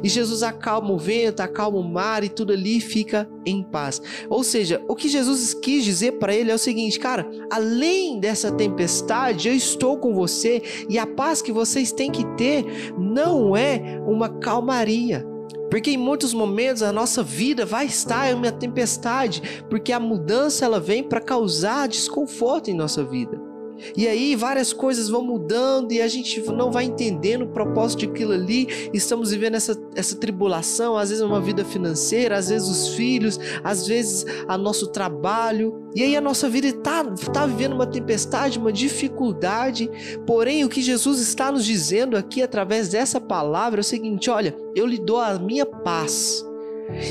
E 0.03 0.09
Jesus 0.09 0.43
acalma 0.43 0.91
o 0.91 0.97
vento, 0.97 1.41
acalma 1.41 1.79
o 1.79 1.83
mar 1.83 2.23
e 2.23 2.29
tudo 2.29 2.53
ali 2.53 2.79
fica 2.79 3.29
em 3.45 3.63
paz. 3.63 4.01
Ou 4.29 4.43
seja, 4.43 4.81
o 4.87 4.95
que 4.95 5.09
Jesus 5.09 5.53
quis 5.53 5.83
dizer 5.83 6.13
para 6.13 6.33
ele 6.33 6.51
é 6.51 6.55
o 6.55 6.59
seguinte, 6.59 6.99
cara, 6.99 7.29
além 7.51 8.19
dessa 8.19 8.51
tempestade, 8.51 9.47
eu 9.47 9.55
estou 9.55 9.97
com 9.97 10.13
você 10.13 10.61
e 10.89 10.97
a 10.97 11.07
paz 11.07 11.41
que 11.41 11.51
vocês 11.51 11.91
têm 11.91 12.11
que 12.11 12.25
ter 12.35 12.93
não 12.97 13.55
é 13.55 14.01
uma 14.07 14.29
calmaria. 14.29 15.25
Porque 15.69 15.91
em 15.91 15.97
muitos 15.97 16.33
momentos 16.33 16.83
a 16.83 16.91
nossa 16.91 17.23
vida 17.23 17.65
vai 17.65 17.85
estar 17.85 18.29
em 18.29 18.33
uma 18.33 18.51
tempestade, 18.51 19.63
porque 19.69 19.93
a 19.93 19.99
mudança 20.01 20.65
ela 20.65 20.81
vem 20.81 21.01
para 21.01 21.21
causar 21.21 21.87
desconforto 21.87 22.69
em 22.69 22.73
nossa 22.73 23.05
vida. 23.05 23.50
E 23.95 24.07
aí 24.07 24.35
várias 24.35 24.73
coisas 24.73 25.09
vão 25.09 25.23
mudando 25.23 25.91
e 25.91 26.01
a 26.01 26.07
gente 26.07 26.39
não 26.51 26.71
vai 26.71 26.85
entendendo 26.85 27.43
o 27.43 27.47
propósito 27.47 28.07
daquilo 28.07 28.33
ali. 28.33 28.67
Estamos 28.93 29.31
vivendo 29.31 29.55
essa, 29.55 29.79
essa 29.95 30.15
tribulação, 30.15 30.97
às 30.97 31.09
vezes 31.09 31.23
uma 31.23 31.41
vida 31.41 31.63
financeira, 31.65 32.37
às 32.37 32.49
vezes 32.49 32.67
os 32.67 32.89
filhos, 32.95 33.39
às 33.63 33.87
vezes 33.87 34.25
a 34.47 34.57
nosso 34.57 34.87
trabalho. 34.87 35.81
E 35.95 36.03
aí 36.03 36.15
a 36.15 36.21
nossa 36.21 36.47
vida 36.49 36.67
está 36.67 37.03
tá 37.33 37.45
vivendo 37.45 37.73
uma 37.73 37.87
tempestade, 37.87 38.59
uma 38.59 38.71
dificuldade. 38.71 39.89
Porém, 40.25 40.63
o 40.63 40.69
que 40.69 40.81
Jesus 40.81 41.19
está 41.19 41.51
nos 41.51 41.65
dizendo 41.65 42.15
aqui 42.15 42.41
através 42.41 42.89
dessa 42.89 43.19
palavra 43.19 43.79
é 43.79 43.81
o 43.81 43.83
seguinte: 43.83 44.29
olha, 44.29 44.55
eu 44.75 44.85
lhe 44.85 44.97
dou 44.97 45.19
a 45.19 45.37
minha 45.37 45.65
paz. 45.65 46.45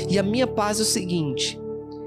E 0.09 0.17
a 0.17 0.23
minha 0.23 0.47
paz 0.47 0.79
é 0.79 0.83
o 0.83 0.85
seguinte: 0.85 1.60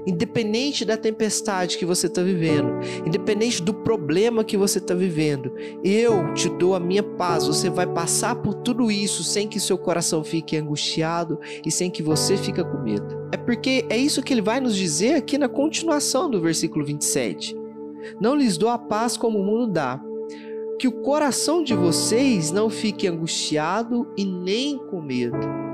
Independente 0.05 0.85
da 0.85 0.95
tempestade 0.95 1.77
que 1.77 1.85
você 1.85 2.07
está 2.07 2.21
vivendo, 2.21 2.69
independente 3.05 3.61
do 3.61 3.73
problema 3.73 4.43
que 4.43 4.55
você 4.55 4.77
está 4.77 4.93
vivendo, 4.93 5.51
eu 5.83 6.33
te 6.33 6.47
dou 6.49 6.75
a 6.75 6.79
minha 6.79 7.01
paz. 7.01 7.47
Você 7.47 7.69
vai 7.69 7.87
passar 7.87 8.35
por 8.35 8.53
tudo 8.53 8.91
isso 8.91 9.23
sem 9.23 9.47
que 9.47 9.59
seu 9.59 9.77
coração 9.77 10.23
fique 10.23 10.55
angustiado 10.55 11.39
e 11.65 11.71
sem 11.71 11.89
que 11.89 12.03
você 12.03 12.37
fique 12.37 12.63
com 12.63 12.83
medo. 12.83 13.27
É 13.31 13.37
porque 13.37 13.85
é 13.89 13.97
isso 13.97 14.21
que 14.21 14.33
ele 14.33 14.41
vai 14.41 14.59
nos 14.59 14.75
dizer 14.75 15.15
aqui 15.15 15.37
na 15.37 15.49
continuação 15.49 16.29
do 16.29 16.39
versículo 16.39 16.85
27. 16.85 17.55
Não 18.21 18.35
lhes 18.35 18.57
dou 18.57 18.69
a 18.69 18.77
paz 18.77 19.17
como 19.17 19.39
o 19.39 19.43
mundo 19.43 19.67
dá. 19.67 19.99
Que 20.79 20.87
o 20.87 21.01
coração 21.01 21.63
de 21.63 21.73
vocês 21.73 22.51
não 22.51 22.69
fique 22.69 23.07
angustiado 23.07 24.07
e 24.17 24.25
nem 24.25 24.77
com 24.77 25.01
medo. 25.01 25.64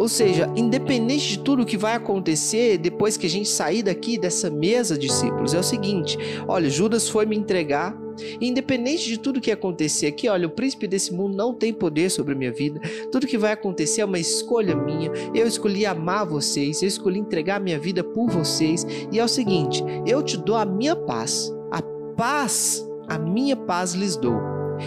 Ou 0.00 0.08
seja, 0.08 0.50
independente 0.56 1.28
de 1.28 1.38
tudo 1.40 1.66
que 1.66 1.76
vai 1.76 1.94
acontecer 1.94 2.78
depois 2.78 3.18
que 3.18 3.26
a 3.26 3.28
gente 3.28 3.50
sair 3.50 3.82
daqui 3.82 4.16
dessa 4.16 4.48
mesa, 4.48 4.96
discípulos, 4.96 5.52
é 5.52 5.58
o 5.58 5.62
seguinte: 5.62 6.16
olha, 6.48 6.70
Judas 6.70 7.06
foi 7.06 7.26
me 7.26 7.36
entregar. 7.36 7.94
Independente 8.40 9.06
de 9.06 9.18
tudo 9.18 9.42
que 9.42 9.50
acontecer 9.50 10.06
aqui, 10.06 10.26
olha, 10.26 10.46
o 10.46 10.50
príncipe 10.50 10.86
desse 10.86 11.12
mundo 11.12 11.36
não 11.36 11.52
tem 11.52 11.70
poder 11.70 12.10
sobre 12.10 12.32
a 12.32 12.36
minha 12.36 12.50
vida. 12.50 12.80
Tudo 13.12 13.26
que 13.26 13.36
vai 13.36 13.52
acontecer 13.52 14.00
é 14.00 14.04
uma 14.06 14.18
escolha 14.18 14.74
minha. 14.74 15.10
Eu 15.34 15.46
escolhi 15.46 15.84
amar 15.84 16.24
vocês, 16.24 16.80
eu 16.80 16.88
escolhi 16.88 17.18
entregar 17.18 17.60
minha 17.60 17.78
vida 17.78 18.02
por 18.02 18.30
vocês. 18.30 18.86
E 19.12 19.18
é 19.18 19.24
o 19.24 19.28
seguinte: 19.28 19.84
eu 20.06 20.22
te 20.22 20.38
dou 20.38 20.56
a 20.56 20.64
minha 20.64 20.96
paz. 20.96 21.52
A 21.70 21.82
paz, 22.16 22.82
a 23.06 23.18
minha 23.18 23.54
paz 23.54 23.92
lhes 23.92 24.16
dou. 24.16 24.40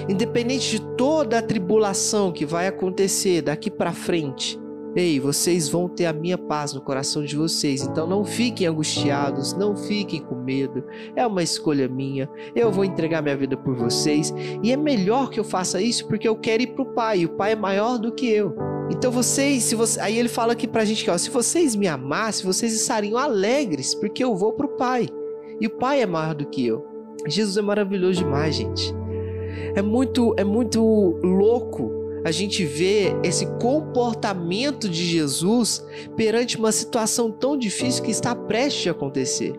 Independente 0.10 0.72
de 0.72 0.82
toda 0.98 1.38
a 1.38 1.42
tribulação 1.42 2.32
que 2.32 2.48
vai 2.48 2.66
acontecer 2.66 3.44
daqui 3.44 3.70
para 3.70 3.94
frente, 3.94 4.60
Ei, 4.96 5.20
vocês 5.20 5.68
vão 5.68 5.90
ter 5.90 6.06
a 6.06 6.14
minha 6.14 6.38
paz 6.38 6.72
no 6.72 6.80
coração 6.80 7.24
de 7.24 7.36
vocês, 7.36 7.82
então 7.82 8.06
não 8.06 8.24
fiquem 8.24 8.68
angustiados, 8.68 9.54
não 9.54 9.76
fiquem 9.76 10.22
com 10.22 10.36
medo. 10.36 10.84
É 11.16 11.26
uma 11.26 11.42
escolha 11.42 11.88
minha. 11.88 12.30
Eu 12.56 12.72
vou 12.72 12.86
entregar 12.86 13.24
minha 13.24 13.36
vida 13.36 13.58
por 13.58 13.76
vocês 13.76 14.32
e 14.62 14.72
é 14.72 14.78
melhor 14.78 15.32
que 15.32 15.40
eu 15.40 15.44
faça 15.44 15.82
isso 15.82 16.08
porque 16.08 16.28
eu 16.28 16.36
quero 16.36 16.62
ir 16.62 16.76
para 16.76 16.84
o 16.84 16.94
Pai. 16.94 17.20
E 17.22 17.26
o 17.26 17.30
Pai 17.30 17.54
é 17.54 17.56
maior 17.56 17.98
do 17.98 18.12
que 18.12 18.30
eu. 18.30 18.56
Então 18.92 19.12
vocês, 19.12 19.64
se 19.64 19.74
você, 19.74 20.00
aí 20.00 20.16
ele 20.16 20.30
fala 20.30 20.54
aqui 20.54 20.68
pra 20.68 20.86
gente 20.86 21.04
que 21.04 21.10
ó, 21.10 21.18
se 21.18 21.32
vocês 21.32 21.76
me 21.76 21.88
amassem, 21.88 22.46
vocês 22.46 22.72
estariam 22.74 23.18
alegres 23.18 23.96
porque 23.96 24.24
eu 24.24 24.36
vou 24.36 24.54
para 24.54 24.68
o 24.68 24.78
Pai. 24.78 25.08
E 25.60 25.66
o 25.66 25.72
Pai 25.72 26.04
é 26.04 26.06
maior 26.06 26.36
do 26.36 26.46
que 26.46 26.68
eu. 26.68 26.86
Jesus 27.28 27.58
é 27.58 27.64
maravilhoso 27.64 28.20
demais, 28.20 28.56
gente. 28.56 28.94
É 29.76 29.82
muito, 29.82 30.36
é 30.38 30.44
muito 30.44 30.84
louco 31.24 32.03
a 32.24 32.32
gente 32.32 32.66
vê 32.66 33.14
esse 33.24 33.46
comportamento 33.60 34.88
de 34.88 35.06
Jesus 35.06 35.86
perante 36.16 36.58
uma 36.58 36.72
situação 36.72 37.32
tão 37.32 37.58
difícil 37.58 38.04
que 38.04 38.12
está 38.12 38.36
prestes 38.36 38.88
a 38.88 38.92
acontecer. 38.92 39.54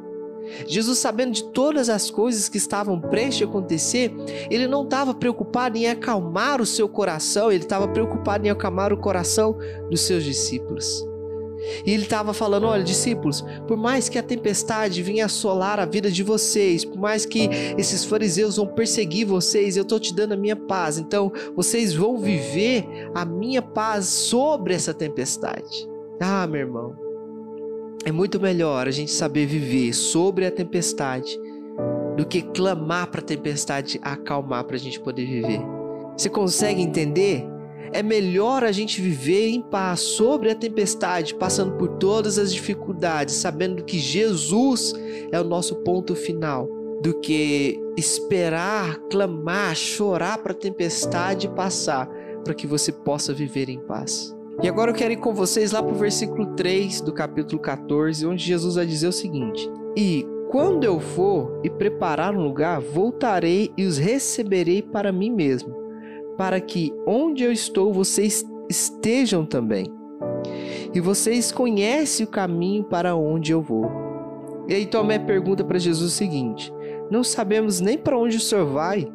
Jesus, 0.67 0.99
sabendo 0.99 1.33
de 1.33 1.45
todas 1.45 1.89
as 1.89 2.11
coisas 2.11 2.49
que 2.49 2.59
estavam 2.59 3.01
prestes 3.01 3.47
a 3.47 3.51
acontecer, 3.51 4.13
ele 4.51 4.67
não 4.67 4.85
estava 4.85 5.15
preocupado 5.15 5.77
em 5.77 5.87
acalmar 5.87 6.61
o 6.61 6.67
seu 6.67 6.89
coração, 6.89 7.51
ele 7.51 7.65
estava 7.65 7.89
preocupado 7.89 8.47
em 8.47 8.51
acalmar 8.51 8.93
o 8.93 8.99
coração 8.99 9.57
dos 9.91 10.03
seus 10.03 10.23
discípulos. 10.23 11.14
E 11.85 11.93
ele 11.93 12.03
estava 12.05 12.33
falando: 12.33 12.67
olha, 12.67 12.83
discípulos, 12.83 13.45
por 13.67 13.77
mais 13.77 14.09
que 14.09 14.19
a 14.19 14.23
tempestade 14.23 15.03
venha 15.03 15.27
assolar 15.27 15.79
a 15.81 15.85
vida 15.85 16.11
de 16.11 16.23
vocês, 16.23 16.85
por 16.85 16.99
mais 16.99 17.25
que 17.25 17.49
esses 17.79 18.05
fariseus 18.05 18.57
vão 18.57 18.67
perseguir 18.67 19.27
vocês, 19.27 19.77
eu 19.77 19.83
estou 19.83 19.99
te 19.99 20.15
dando 20.15 20.33
a 20.33 20.37
minha 20.37 20.57
paz. 20.57 20.99
Então, 20.99 21.33
vocês 21.55 21.95
vão 21.95 22.19
viver 22.19 22.87
a 23.15 23.25
minha 23.25 23.63
paz 23.63 24.07
sobre 24.07 24.75
essa 24.75 24.93
tempestade. 24.95 25.89
Ah, 26.21 26.47
meu 26.47 26.61
irmão, 26.61 26.95
é 28.05 28.13
muito 28.13 28.41
melhor 28.41 28.87
a 28.87 28.91
gente 28.91 29.11
saber 29.11 29.47
viver 29.47 29.93
sobre 29.93 30.47
a 30.47 30.51
tempestade 30.51 31.39
do 32.17 32.25
que 32.25 32.43
clamar 32.43 33.09
para 33.09 33.21
a 33.21 33.25
tempestade 33.25 33.99
acalmar 34.03 34.65
para 34.65 34.77
a 34.77 34.79
gente 34.79 35.01
poder 35.01 35.27
viver. 35.27 35.61
Você 36.17 36.29
consegue 36.29 36.81
entender? 36.81 37.54
É 37.95 38.03
melhor 38.03 38.65
a 38.65 38.73
gente 38.73 39.01
viver 39.01 39.51
em 39.51 39.63
paz 39.63 40.01
sobre 40.01 40.51
a 40.51 40.55
tempestade, 40.57 41.33
passando 41.33 41.77
por 41.77 41.91
todas 41.91 42.41
as 42.41 42.53
dificuldades, 42.53 43.37
sabendo 43.37 43.85
que 43.85 44.01
Jesus 44.01 44.93
é 45.31 45.41
o 45.41 45.45
nosso 45.45 45.77
ponto 45.77 46.17
final, 46.17 46.69
do 47.01 47.21
que 47.21 47.79
esperar, 47.97 48.99
clamar, 49.09 49.77
chorar 49.77 50.39
para 50.39 50.51
a 50.51 50.57
tempestade 50.57 51.47
passar, 51.51 52.09
para 52.43 52.53
que 52.53 52.67
você 52.67 52.91
possa 52.91 53.33
viver 53.33 53.69
em 53.69 53.79
paz. 53.79 54.35
E 54.61 54.69
agora 54.69 54.91
eu 54.91 54.95
quero 54.97 55.13
ir 55.13 55.19
com 55.19 55.33
vocês 55.33 55.71
lá 55.71 55.81
para 55.81 55.95
o 55.95 55.99
versículo 55.99 56.47
3 56.57 57.01
do 57.01 57.13
capítulo 57.13 57.63
14, 57.63 58.27
onde 58.27 58.45
Jesus 58.45 58.75
vai 58.75 58.87
dizer 58.87 59.07
o 59.07 59.13
seguinte: 59.13 59.71
E 59.97 60.27
quando 60.51 60.83
eu 60.83 60.99
for 60.99 61.61
e 61.63 61.71
preparar 61.71 62.35
um 62.35 62.43
lugar, 62.43 62.81
voltarei 62.81 63.71
e 63.79 63.85
os 63.87 63.99
receberei 63.99 64.83
para 64.83 65.13
mim 65.13 65.31
mesmo 65.31 65.84
para 66.37 66.61
que 66.61 66.93
onde 67.07 67.45
eu 67.45 67.53
estou 67.53 67.93
vocês 67.93 68.45
estejam 68.69 69.45
também. 69.45 69.87
E 70.93 71.01
vocês 71.01 71.51
conhecem 71.51 72.25
o 72.25 72.29
caminho 72.29 72.85
para 72.85 73.17
onde 73.17 73.53
eu 73.53 73.61
vou. 73.61 73.91
E 74.69 74.75
aí 74.75 74.87
Tomé 74.87 75.19
pergunta 75.19 75.65
para 75.65 75.79
Jesus 75.79 76.13
o 76.13 76.15
seguinte: 76.15 76.73
Não 77.11 77.25
sabemos 77.25 77.81
nem 77.81 77.99
para 77.99 78.19
onde 78.19 78.37
o 78.37 78.41
Senhor 78.41 78.67
vai. 78.67 79.07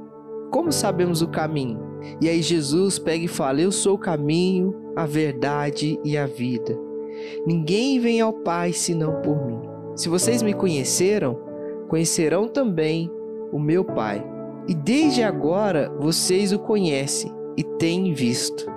Como 0.51 0.71
sabemos 0.71 1.21
o 1.21 1.27
caminho? 1.27 1.79
E 2.21 2.27
aí 2.27 2.41
Jesus 2.41 2.99
pega 2.99 3.25
e 3.25 3.27
fala: 3.27 3.61
Eu 3.61 3.71
sou 3.71 3.95
o 3.95 3.99
caminho, 3.99 4.75
a 4.95 5.05
verdade 5.05 5.99
e 6.03 6.17
a 6.17 6.25
vida. 6.25 6.77
Ninguém 7.45 7.99
vem 7.99 8.21
ao 8.21 8.33
Pai 8.33 8.73
senão 8.73 9.21
por 9.21 9.45
mim. 9.45 9.59
Se 9.95 10.07
vocês 10.07 10.41
me 10.41 10.53
conheceram, 10.53 11.37
conhecerão 11.87 12.47
também 12.47 13.11
o 13.51 13.59
meu 13.59 13.83
Pai 13.83 14.23
e 14.69 14.75
desde 14.75 15.23
agora 15.23 15.91
vocês 15.99 16.53
o 16.53 16.59
conhecem 16.59 17.33
e 17.57 17.63
têm 17.63 18.13
visto. 18.13 18.71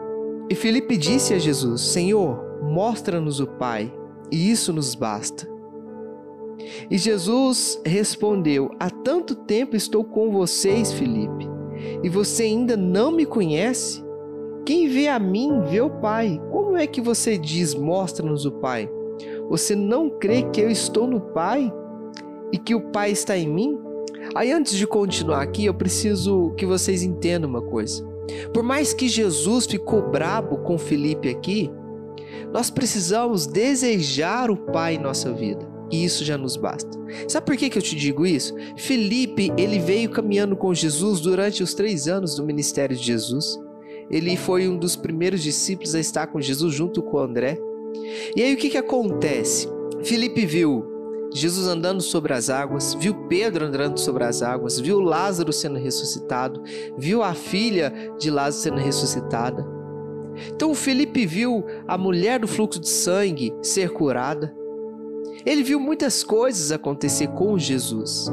E 0.49 0.55
Filipe 0.55 0.97
disse 0.97 1.35
a 1.35 1.39
Jesus: 1.39 1.83
Senhor, 1.83 2.43
mostra-nos 2.63 3.41
o 3.41 3.47
Pai, 3.47 3.93
e 4.31 4.51
isso 4.51 4.73
nos 4.73 4.95
basta. 4.95 5.47
E 6.91 6.97
Jesus 6.97 7.79
respondeu: 7.85 8.71
Há 8.81 8.89
tanto 8.89 9.35
tempo 9.35 9.77
estou 9.77 10.03
com 10.03 10.33
vocês, 10.33 10.95
Filipe, 10.95 11.47
e 12.03 12.09
você 12.09 12.45
ainda 12.45 12.75
não 12.75 13.13
me 13.13 13.27
conhece? 13.27 14.03
Quem 14.65 14.89
vê 14.89 15.09
a 15.09 15.19
mim 15.19 15.61
vê 15.69 15.83
o 15.83 15.91
Pai. 15.91 16.41
Como 16.51 16.75
é 16.75 16.87
que 16.87 17.03
você 17.03 17.37
diz: 17.37 17.75
Mostra-nos 17.75 18.47
o 18.47 18.53
Pai? 18.53 18.89
Você 19.51 19.77
não 19.77 20.09
crê 20.09 20.43
que 20.45 20.63
eu 20.63 20.71
estou 20.71 21.07
no 21.07 21.21
Pai 21.21 21.71
e 22.51 22.57
que 22.57 22.75
o 22.75 22.81
Pai 22.81 23.11
está 23.11 23.37
em 23.37 23.47
mim? 23.47 23.92
Aí 24.35 24.51
antes 24.53 24.75
de 24.75 24.87
continuar 24.87 25.43
aqui, 25.43 25.67
eu 25.67 25.75
preciso 25.75 26.53
que 26.57 26.65
vocês 26.65 27.03
entendam 27.03 27.49
uma 27.49 27.63
coisa. 27.63 28.03
Por 28.53 28.63
mais 28.63 28.95
que 28.95 29.09
Jesus 29.09 29.67
ficou 29.67 30.11
brabo 30.11 30.59
com 30.59 30.79
Felipe 30.79 31.29
aqui, 31.29 31.71
nós 32.53 32.71
precisamos 32.71 33.47
desejar 33.47 34.51
o 34.51 34.57
Pai 34.57 34.95
em 34.95 34.99
nossa 34.99 35.33
vida. 35.33 35.71
E 35.91 36.05
isso 36.05 36.25
já 36.25 36.39
nos 36.39 36.57
basta. 36.57 36.91
Sabe 37.29 37.45
por 37.45 37.57
que, 37.57 37.69
que 37.69 37.77
eu 37.77 37.83
te 37.83 37.95
digo 37.95 38.25
isso? 38.25 38.55
Felipe, 38.79 39.53
ele 39.59 39.79
veio 39.79 40.09
caminhando 40.09 40.57
com 40.57 40.73
Jesus 40.73 41.21
durante 41.21 41.63
os 41.63 41.75
três 41.75 42.09
anos 42.09 42.35
do 42.35 42.47
ministério 42.47 42.97
de 42.97 43.03
Jesus. 43.03 43.59
Ele 44.11 44.37
foi 44.37 44.67
um 44.67 44.79
dos 44.79 44.97
primeiros 44.97 45.43
discípulos 45.43 45.95
a 45.95 46.01
estar 46.01 46.29
com 46.29 46.41
Jesus 46.41 46.75
junto 46.75 47.03
com 47.03 47.19
André. 47.19 47.59
E 48.35 48.43
aí 48.43 48.55
o 48.55 48.57
que, 48.57 48.71
que 48.71 48.79
acontece? 48.79 49.69
Felipe 50.03 50.47
viu 50.47 50.92
Jesus 51.35 51.67
andando 51.67 52.03
sobre 52.03 52.33
as 52.33 52.51
águas, 52.51 52.95
viu 52.95 53.15
Pedro 53.29 53.67
andando 53.67 53.99
sobre 53.99 54.25
as 54.25 54.43
águas, 54.43 54.79
viu 54.79 55.01
Lázaro 55.01 55.53
sendo 55.53 55.79
ressuscitado, 55.79 56.63
viu 56.97 57.23
a 57.23 57.35
filha 57.35 57.93
de 58.19 58.31
Lázaro 58.31 58.63
sendo 58.63 58.85
ressuscitada. 58.85 59.67
Então 60.55 60.75
Felipe 60.75 61.27
viu 61.27 61.65
a 61.87 61.97
mulher 61.97 62.41
do 62.41 62.49
fluxo 62.49 62.81
de 62.81 62.89
sangue 62.89 63.55
ser 63.63 63.91
curada. 63.91 64.55
Ele 65.45 65.63
viu 65.63 65.81
muitas 65.81 66.23
coisas 66.23 66.71
acontecer 66.71 67.29
com 67.29 67.59
Jesus. 67.59 68.31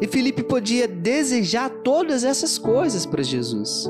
E 0.00 0.06
Felipe 0.06 0.42
podia 0.42 0.88
desejar 0.88 1.70
todas 1.70 2.24
essas 2.24 2.58
coisas 2.58 3.06
para 3.06 3.22
Jesus. 3.22 3.88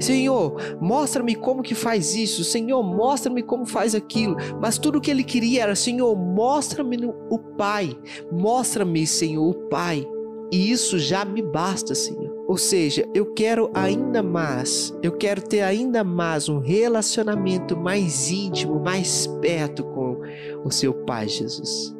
Senhor, 0.00 0.56
mostra-me 0.80 1.34
como 1.34 1.62
que 1.62 1.74
faz 1.74 2.14
isso. 2.14 2.44
Senhor, 2.44 2.82
mostra-me 2.82 3.42
como 3.42 3.66
faz 3.66 3.94
aquilo. 3.94 4.36
Mas 4.60 4.78
tudo 4.78 5.00
que 5.00 5.10
ele 5.10 5.24
queria 5.24 5.64
era, 5.64 5.74
Senhor, 5.74 6.14
mostra-me 6.16 6.98
o 7.30 7.38
Pai. 7.38 7.96
Mostra-me, 8.30 9.06
Senhor, 9.06 9.48
o 9.48 9.68
Pai. 9.68 10.06
E 10.50 10.70
isso 10.70 10.98
já 10.98 11.24
me 11.24 11.42
basta, 11.42 11.94
Senhor. 11.94 12.38
Ou 12.48 12.56
seja, 12.56 13.06
eu 13.14 13.34
quero 13.34 13.70
ainda 13.74 14.22
mais, 14.22 14.96
eu 15.02 15.12
quero 15.12 15.42
ter 15.42 15.60
ainda 15.60 16.02
mais 16.02 16.48
um 16.48 16.58
relacionamento 16.58 17.76
mais 17.76 18.30
íntimo, 18.30 18.80
mais 18.80 19.26
perto 19.42 19.84
com 19.84 20.22
o 20.64 20.70
seu 20.70 20.94
Pai, 20.94 21.28
Jesus. 21.28 21.94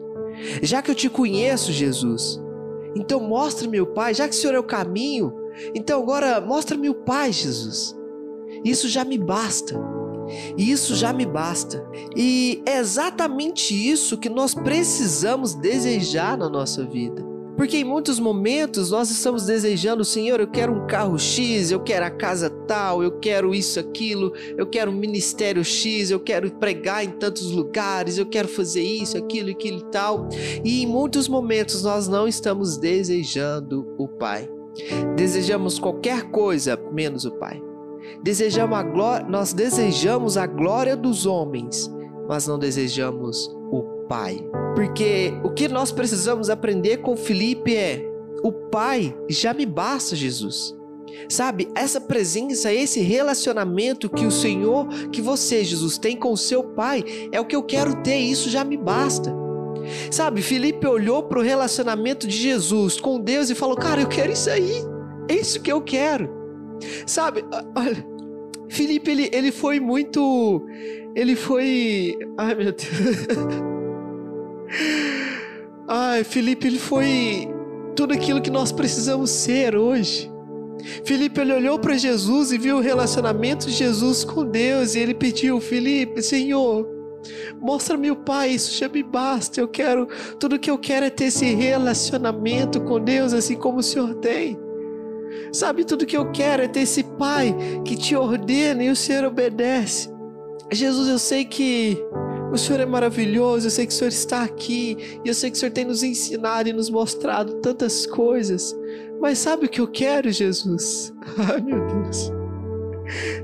Já 0.63 0.81
que 0.81 0.91
eu 0.91 0.95
te 0.95 1.11
conheço, 1.11 1.71
Jesus, 1.71 2.41
então 2.97 3.21
mostra-me 3.21 3.79
o 3.79 3.87
Pai, 3.87 4.15
já 4.15 4.27
que 4.27 4.35
o 4.35 4.39
Senhor 4.39 4.55
é 4.55 4.59
o 4.59 4.65
caminho, 4.65 5.35
então 5.75 6.01
agora 6.01 6.41
mostra-me 6.41 6.89
o 6.89 6.95
Pai, 6.95 7.33
Jesus. 7.33 7.97
Isso 8.65 8.89
já 8.89 9.05
me 9.05 9.19
basta. 9.19 9.79
Isso 10.57 10.95
já 10.95 11.13
me 11.13 11.25
basta. 11.25 11.87
E 12.17 12.63
é 12.67 12.79
exatamente 12.79 13.75
isso 13.75 14.19
que 14.19 14.29
nós 14.29 14.55
precisamos 14.55 15.55
desejar 15.55 16.37
na 16.37 16.49
nossa 16.49 16.85
vida. 16.85 17.27
Porque 17.59 17.79
em 17.79 17.85
muitos 17.85 18.21
momentos 18.21 18.93
nós 18.93 19.11
estamos 19.11 19.45
desejando, 19.45 20.05
Senhor, 20.05 20.39
eu 20.39 20.47
quero 20.47 20.73
um 20.73 20.87
carro 20.87 21.19
X, 21.19 21.73
eu 21.73 21.81
quero 21.81 22.07
a 22.07 22.11
casa 22.11 22.49
tal, 22.49 23.03
eu 23.03 23.19
quero 23.19 23.53
isso, 23.53 23.81
aquilo, 23.81 24.33
eu 24.57 24.65
quero 24.65 24.93
um 24.93 24.95
ministério 24.95 25.65
X, 25.65 26.13
eu 26.13 26.21
quero 26.21 26.49
pregar 26.53 27.05
em 27.05 27.11
tantos 27.11 27.51
lugares, 27.51 28.17
eu 28.17 28.27
quero 28.27 28.47
fazer 28.47 28.85
isso, 28.85 29.19
aquilo, 29.19 29.51
aquilo 29.51 29.79
e 29.79 29.91
tal. 29.91 30.29
E 30.63 30.85
em 30.85 30.87
muitos 30.87 31.27
momentos 31.27 31.83
nós 31.83 32.07
não 32.07 32.29
estamos 32.29 32.77
desejando 32.77 33.93
o 33.99 34.07
Pai. 34.07 34.49
Desejamos 35.17 35.79
qualquer 35.79 36.31
coisa 36.31 36.79
menos 36.93 37.25
o 37.25 37.33
Pai. 37.33 37.63
Desejamos 38.23 38.79
a 38.79 38.83
glória, 38.83 39.27
nós 39.29 39.53
desejamos 39.53 40.37
a 40.37 40.47
glória 40.47 40.97
dos 40.97 41.27
homens, 41.27 41.91
mas 42.29 42.47
não 42.47 42.59
desejamos 42.59 43.49
o 43.71 43.83
Pai. 44.09 44.39
Porque 44.75 45.33
o 45.45 45.51
que 45.51 45.69
nós 45.69 45.93
precisamos 45.93 46.49
aprender 46.49 46.99
com 46.99 47.17
Felipe 47.17 47.77
é: 47.77 48.09
o 48.43 48.53
Pai 48.53 49.17
já 49.29 49.53
me 49.53 49.67
basta, 49.67 50.17
Jesus. 50.17 50.77
Sabe, 51.29 51.69
essa 51.75 52.01
presença, 52.01 52.73
esse 52.73 53.01
relacionamento 53.01 54.09
que 54.09 54.27
o 54.27 54.31
Senhor, 54.31 54.87
que 55.11 55.21
você, 55.21 55.65
Jesus, 55.65 55.99
tem 55.99 56.17
com 56.17 56.33
o 56.33 56.37
seu 56.37 56.63
Pai, 56.63 57.05
é 57.33 57.41
o 57.41 57.45
que 57.45 57.57
eu 57.57 57.63
quero 57.63 58.03
ter, 58.03 58.19
isso 58.19 58.49
já 58.49 58.63
me 58.65 58.77
basta. 58.77 59.48
Sabe, 60.11 60.43
Felipe 60.43 60.87
olhou 60.87 61.23
para 61.23 61.39
o 61.39 61.43
relacionamento 61.43 62.27
de 62.27 62.37
Jesus 62.37 63.01
com 63.01 63.21
Deus 63.21 63.51
e 63.51 63.55
falou: 63.55 63.77
Cara, 63.77 64.01
eu 64.01 64.09
quero 64.09 64.33
isso 64.33 64.51
aí, 64.51 64.83
é 65.29 65.35
isso 65.35 65.61
que 65.61 65.71
eu 65.71 65.81
quero. 65.81 66.31
Sabe, 67.07 67.45
olha, 67.77 68.07
Felipe, 68.69 69.11
ele, 69.11 69.31
ele 69.33 69.51
foi 69.51 69.81
muito. 69.81 70.67
Ele 71.15 71.35
foi. 71.35 72.17
Ai, 72.37 72.55
meu 72.55 72.73
Deus. 72.73 72.89
Ai, 75.89 76.23
Felipe, 76.23 76.67
ele 76.67 76.79
foi 76.79 77.49
tudo 77.97 78.13
aquilo 78.13 78.43
que 78.43 78.51
nós 78.51 78.71
precisamos 78.71 79.31
ser 79.31 79.75
hoje. 79.75 80.31
Felipe 81.05 81.41
ele 81.41 81.53
olhou 81.53 81.79
para 81.79 81.97
Jesus 81.97 82.53
e 82.53 82.59
viu 82.59 82.77
o 82.77 82.81
relacionamento 82.81 83.67
de 83.67 83.73
Jesus 83.73 84.23
com 84.23 84.45
Deus 84.45 84.95
e 84.95 85.01
ele 85.01 85.15
pediu: 85.15 85.61
Felipe, 85.61 86.23
Senhor, 86.23 86.87
mostra-me 87.61 88.11
o 88.11 88.17
Pai, 88.17 88.51
isso 88.51 88.75
já 88.75 88.89
me 88.89 89.03
basta. 89.03 89.61
Eu 89.61 89.69
quero, 89.69 90.09
tudo 90.39 90.59
que 90.59 90.71
eu 90.71 90.79
quero 90.79 91.07
é 91.07 91.11
ter 91.11 91.27
esse 91.27 91.55
relacionamento 91.55 92.81
com 92.81 93.01
Deus, 93.01 93.33
assim 93.33 93.57
como 93.57 93.79
o 93.79 93.83
Senhor 93.83 94.15
tem. 94.17 94.59
Sabe, 95.53 95.85
tudo 95.85 96.07
que 96.07 96.17
eu 96.17 96.31
quero 96.31 96.63
é 96.63 96.69
ter 96.69 96.81
esse 96.81 97.03
Pai 97.03 97.55
que 97.85 97.97
te 97.97 98.17
ordena 98.17 98.83
e 98.83 98.91
o 98.91 98.97
Senhor 98.97 99.25
obedece. 99.25 100.11
Jesus, 100.71 101.09
eu 101.09 101.19
sei 101.19 101.45
que 101.45 101.97
o 102.53 102.59
Senhor 102.59 102.81
é 102.81 102.87
maravilhoso, 102.87 103.67
eu 103.67 103.71
sei 103.71 103.87
que 103.87 103.93
o 103.93 103.97
Senhor 103.97 104.11
está 104.11 104.43
aqui, 104.43 105.21
e 105.25 105.29
eu 105.29 105.35
sei 105.35 105.51
que 105.51 105.57
o 105.57 105.61
Senhor 105.61 105.73
tem 105.73 105.85
nos 105.85 106.03
ensinado 106.03 106.69
e 106.69 106.73
nos 106.73 106.91
mostrado 106.91 107.55
tantas 107.55 108.07
coisas. 108.07 108.77
Mas 109.21 109.39
sabe 109.39 109.67
o 109.67 109.69
que 109.69 109.81
eu 109.81 109.89
quero, 109.89 110.31
Jesus? 110.31 111.13
Ai, 111.51 111.61
meu 111.61 111.87
Deus. 111.87 112.38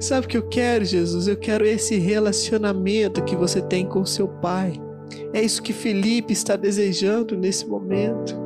Sabe 0.00 0.26
o 0.26 0.28
que 0.28 0.36
eu 0.36 0.48
quero, 0.48 0.84
Jesus? 0.84 1.28
Eu 1.28 1.36
quero 1.36 1.66
esse 1.66 1.96
relacionamento 1.96 3.24
que 3.24 3.36
você 3.36 3.60
tem 3.62 3.86
com 3.86 4.04
seu 4.04 4.28
Pai. 4.28 4.72
É 5.32 5.42
isso 5.42 5.62
que 5.62 5.72
Felipe 5.72 6.32
está 6.32 6.56
desejando 6.56 7.36
nesse 7.36 7.66
momento. 7.66 8.44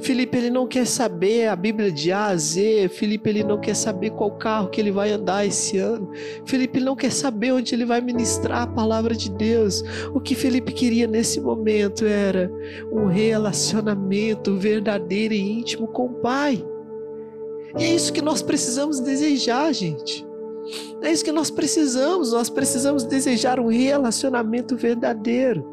Felipe 0.00 0.38
ele 0.38 0.50
não 0.50 0.66
quer 0.66 0.86
saber 0.86 1.48
a 1.48 1.54
Bíblia 1.54 1.92
de 1.92 2.10
A 2.10 2.26
a 2.26 2.36
Z. 2.36 2.88
Felipe 2.88 3.28
ele 3.28 3.44
não 3.44 3.60
quer 3.60 3.74
saber 3.74 4.10
qual 4.10 4.30
carro 4.32 4.68
que 4.68 4.80
ele 4.80 4.90
vai 4.90 5.12
andar 5.12 5.46
esse 5.46 5.78
ano. 5.78 6.10
Felipe 6.46 6.80
não 6.80 6.96
quer 6.96 7.12
saber 7.12 7.52
onde 7.52 7.74
ele 7.74 7.84
vai 7.84 8.00
ministrar 8.00 8.62
a 8.62 8.66
palavra 8.66 9.14
de 9.14 9.30
Deus. 9.30 9.82
O 10.14 10.20
que 10.20 10.34
Felipe 10.34 10.72
queria 10.72 11.06
nesse 11.06 11.40
momento 11.40 12.04
era 12.06 12.50
um 12.90 13.06
relacionamento 13.06 14.56
verdadeiro 14.56 15.34
e 15.34 15.58
íntimo 15.58 15.86
com 15.88 16.06
o 16.06 16.14
Pai. 16.14 16.64
E 17.78 17.84
é 17.84 17.94
isso 17.94 18.12
que 18.12 18.22
nós 18.22 18.42
precisamos 18.42 19.00
desejar, 19.00 19.72
gente. 19.72 20.26
É 21.02 21.10
isso 21.10 21.24
que 21.24 21.32
nós 21.32 21.50
precisamos. 21.50 22.32
Nós 22.32 22.50
precisamos 22.50 23.04
desejar 23.04 23.60
um 23.60 23.68
relacionamento 23.68 24.76
verdadeiro. 24.76 25.64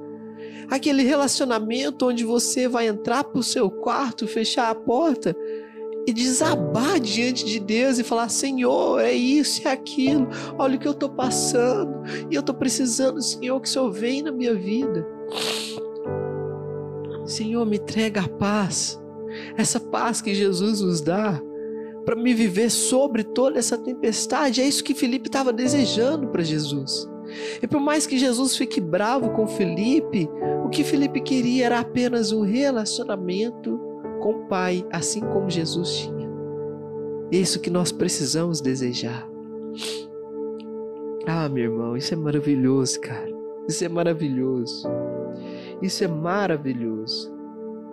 Aquele 0.70 1.04
relacionamento 1.04 2.08
onde 2.08 2.24
você 2.24 2.68
vai 2.68 2.88
entrar 2.88 3.24
para 3.24 3.40
o 3.40 3.44
seu 3.44 3.70
quarto, 3.70 4.28
fechar 4.28 4.70
a 4.70 4.76
porta 4.76 5.36
e 6.06 6.14
desabar 6.14 7.00
diante 7.00 7.46
de 7.46 7.60
Deus 7.60 8.00
e 8.00 8.04
falar: 8.04 8.30
Senhor, 8.30 9.00
é 9.02 9.14
isso, 9.14 9.68
é 9.68 9.72
aquilo, 9.72 10.28
olha 10.58 10.76
o 10.76 10.80
que 10.80 10.88
eu 10.88 10.94
estou 10.94 11.10
passando 11.10 12.04
e 12.30 12.36
eu 12.36 12.40
estou 12.42 12.56
precisando, 12.56 13.22
Senhor, 13.22 13.60
que 13.60 13.68
o 13.68 13.72
Senhor 13.72 13.92
venha 13.92 14.24
na 14.24 14.32
minha 14.32 14.56
vida. 14.56 15.06
Senhor, 17.26 17.66
me 17.66 17.78
entrega 17.78 18.22
a 18.22 18.30
paz, 18.30 18.98
essa 19.58 19.80
paz 19.80 20.22
que 20.22 20.34
Jesus 20.34 20.80
nos 20.80 21.02
dá 21.02 21.42
para 22.08 22.16
me 22.16 22.34
viver 22.34 22.70
sobre 22.70 23.22
toda 23.22 23.60
essa 23.60 23.78
tempestade. 23.78 24.62
É 24.62 24.66
isso 24.66 24.82
que 24.82 24.94
Felipe 24.94 25.28
estava 25.28 25.52
desejando 25.52 26.30
para 26.30 26.42
Jesus. 26.42 27.06
E 27.62 27.68
por 27.68 27.82
mais 27.82 28.08
que 28.08 28.18
Jesus 28.18 28.56
fique 28.56 28.80
bravo 28.80 29.32
com 29.32 29.46
Felipe, 29.46 30.30
o 30.64 30.70
que 30.70 30.86
Felipe 30.86 31.20
queria 31.20 31.66
era 31.66 31.82
apenas 31.82 32.32
um 32.32 32.44
relacionamento 32.44 33.78
com 34.22 34.30
o 34.30 34.48
Pai, 34.48 34.88
assim 34.90 35.20
como 35.20 35.50
Jesus 35.50 35.98
tinha. 35.98 36.30
Isso 37.30 37.60
que 37.60 37.70
nós 37.70 37.92
precisamos 37.92 38.62
desejar. 38.62 39.28
Ah, 41.28 41.50
meu 41.50 41.66
irmão, 41.66 41.98
isso 41.98 42.14
é 42.14 42.18
maravilhoso, 42.18 43.02
cara. 43.02 43.36
Isso 43.68 43.84
é 43.84 43.90
maravilhoso. 43.90 44.88
Isso 45.82 46.06
é 46.06 46.08
maravilhoso. 46.08 47.36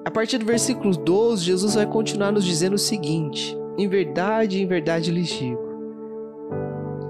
A 0.05 0.11
partir 0.13 0.39
do 0.39 0.47
versículo 0.47 0.97
12, 0.97 1.43
Jesus 1.43 1.75
vai 1.75 1.87
continuar 1.87 2.31
nos 2.31 2.45
dizendo 2.45 2.75
o 2.75 2.79
seguinte: 2.79 3.59
Em 3.77 3.89
verdade, 3.89 4.63
em 4.63 4.67
verdade 4.67 5.11
lhes 5.11 5.29
digo 5.29 5.65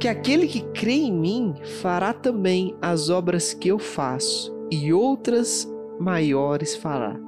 que 0.04 0.08
aquele 0.08 0.46
que 0.46 0.60
crê 0.60 0.92
em 0.92 1.12
mim 1.12 1.54
fará 1.80 2.12
também 2.12 2.76
as 2.82 3.08
obras 3.08 3.54
que 3.54 3.68
eu 3.68 3.78
faço, 3.78 4.54
e 4.70 4.92
outras 4.92 5.66
maiores 5.98 6.76
fará. 6.76 7.18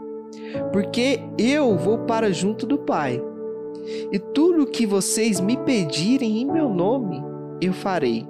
Porque 0.75 1.21
eu 1.39 1.79
vou 1.79 2.01
para 2.01 2.31
junto 2.31 2.67
do 2.67 2.77
Pai, 2.77 3.19
e 4.13 4.19
tudo 4.19 4.65
o 4.65 4.67
que 4.67 4.85
vocês 4.85 5.41
me 5.41 5.57
pedirem 5.57 6.43
em 6.43 6.45
meu 6.45 6.69
nome, 6.69 7.23
eu 7.63 7.73
farei, 7.73 8.29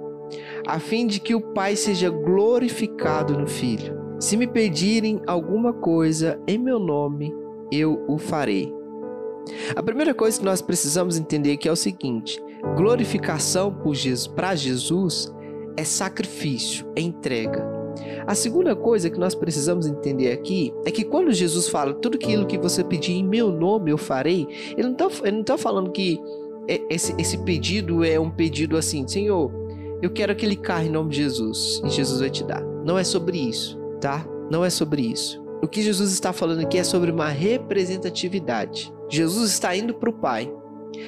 a 0.65 0.79
fim 0.79 1.07
de 1.07 1.19
que 1.19 1.35
o 1.35 1.41
Pai 1.41 1.75
seja 1.75 2.09
glorificado 2.09 3.37
no 3.37 3.47
Filho. 3.47 3.97
Se 4.17 4.37
me 4.37 4.47
pedirem 4.47 5.21
alguma 5.27 5.73
coisa 5.73 6.41
em 6.47 6.57
meu 6.57 6.79
nome, 6.79 7.35
eu 7.69 8.01
o 8.07 8.17
farei. 8.17 8.76
A 9.75 9.83
primeira 9.83 10.13
coisa 10.13 10.39
que 10.39 10.45
nós 10.45 10.61
precisamos 10.61 11.17
entender 11.17 11.53
aqui 11.53 11.67
é 11.67 11.71
o 11.71 11.75
seguinte: 11.75 12.41
glorificação 12.75 13.75
para 14.35 14.55
Jesus 14.55 15.33
é 15.75 15.83
sacrifício, 15.83 16.85
é 16.95 17.01
entrega. 17.01 17.77
A 18.25 18.35
segunda 18.35 18.75
coisa 18.75 19.09
que 19.09 19.19
nós 19.19 19.33
precisamos 19.33 19.87
entender 19.87 20.31
aqui 20.31 20.73
é 20.85 20.91
que 20.91 21.03
quando 21.03 21.31
Jesus 21.31 21.67
fala 21.67 21.93
tudo 21.93 22.15
aquilo 22.15 22.45
que 22.45 22.57
você 22.57 22.83
pedir 22.83 23.13
em 23.13 23.23
meu 23.23 23.51
nome 23.51 23.91
eu 23.91 23.97
farei, 23.97 24.47
ele 24.77 24.89
não 24.89 24.91
está 24.91 25.07
tá 25.45 25.57
falando 25.57 25.91
que 25.91 26.19
esse, 26.89 27.15
esse 27.17 27.37
pedido 27.39 28.03
é 28.03 28.19
um 28.19 28.29
pedido 28.29 28.77
assim, 28.77 29.07
Senhor, 29.07 29.51
eu 30.01 30.11
quero 30.11 30.31
aquele 30.31 30.55
carro 30.55 30.85
em 30.85 30.91
nome 30.91 31.11
de 31.11 31.17
Jesus 31.17 31.81
e 31.85 31.89
Jesus 31.89 32.19
vai 32.19 32.29
te 32.29 32.43
dar. 32.43 32.61
Não 32.83 32.97
é 32.97 33.03
sobre 33.03 33.37
isso, 33.37 33.79
tá? 33.99 34.27
Não 34.51 34.63
é 34.63 34.69
sobre 34.69 35.01
isso. 35.01 35.41
O 35.61 35.67
que 35.67 35.81
Jesus 35.81 36.11
está 36.11 36.31
falando 36.31 36.59
aqui 36.59 36.77
é 36.77 36.83
sobre 36.83 37.09
uma 37.09 37.29
representatividade. 37.29 38.93
Jesus 39.09 39.51
está 39.51 39.75
indo 39.75 39.93
para 39.93 40.09
o 40.09 40.13
Pai. 40.13 40.51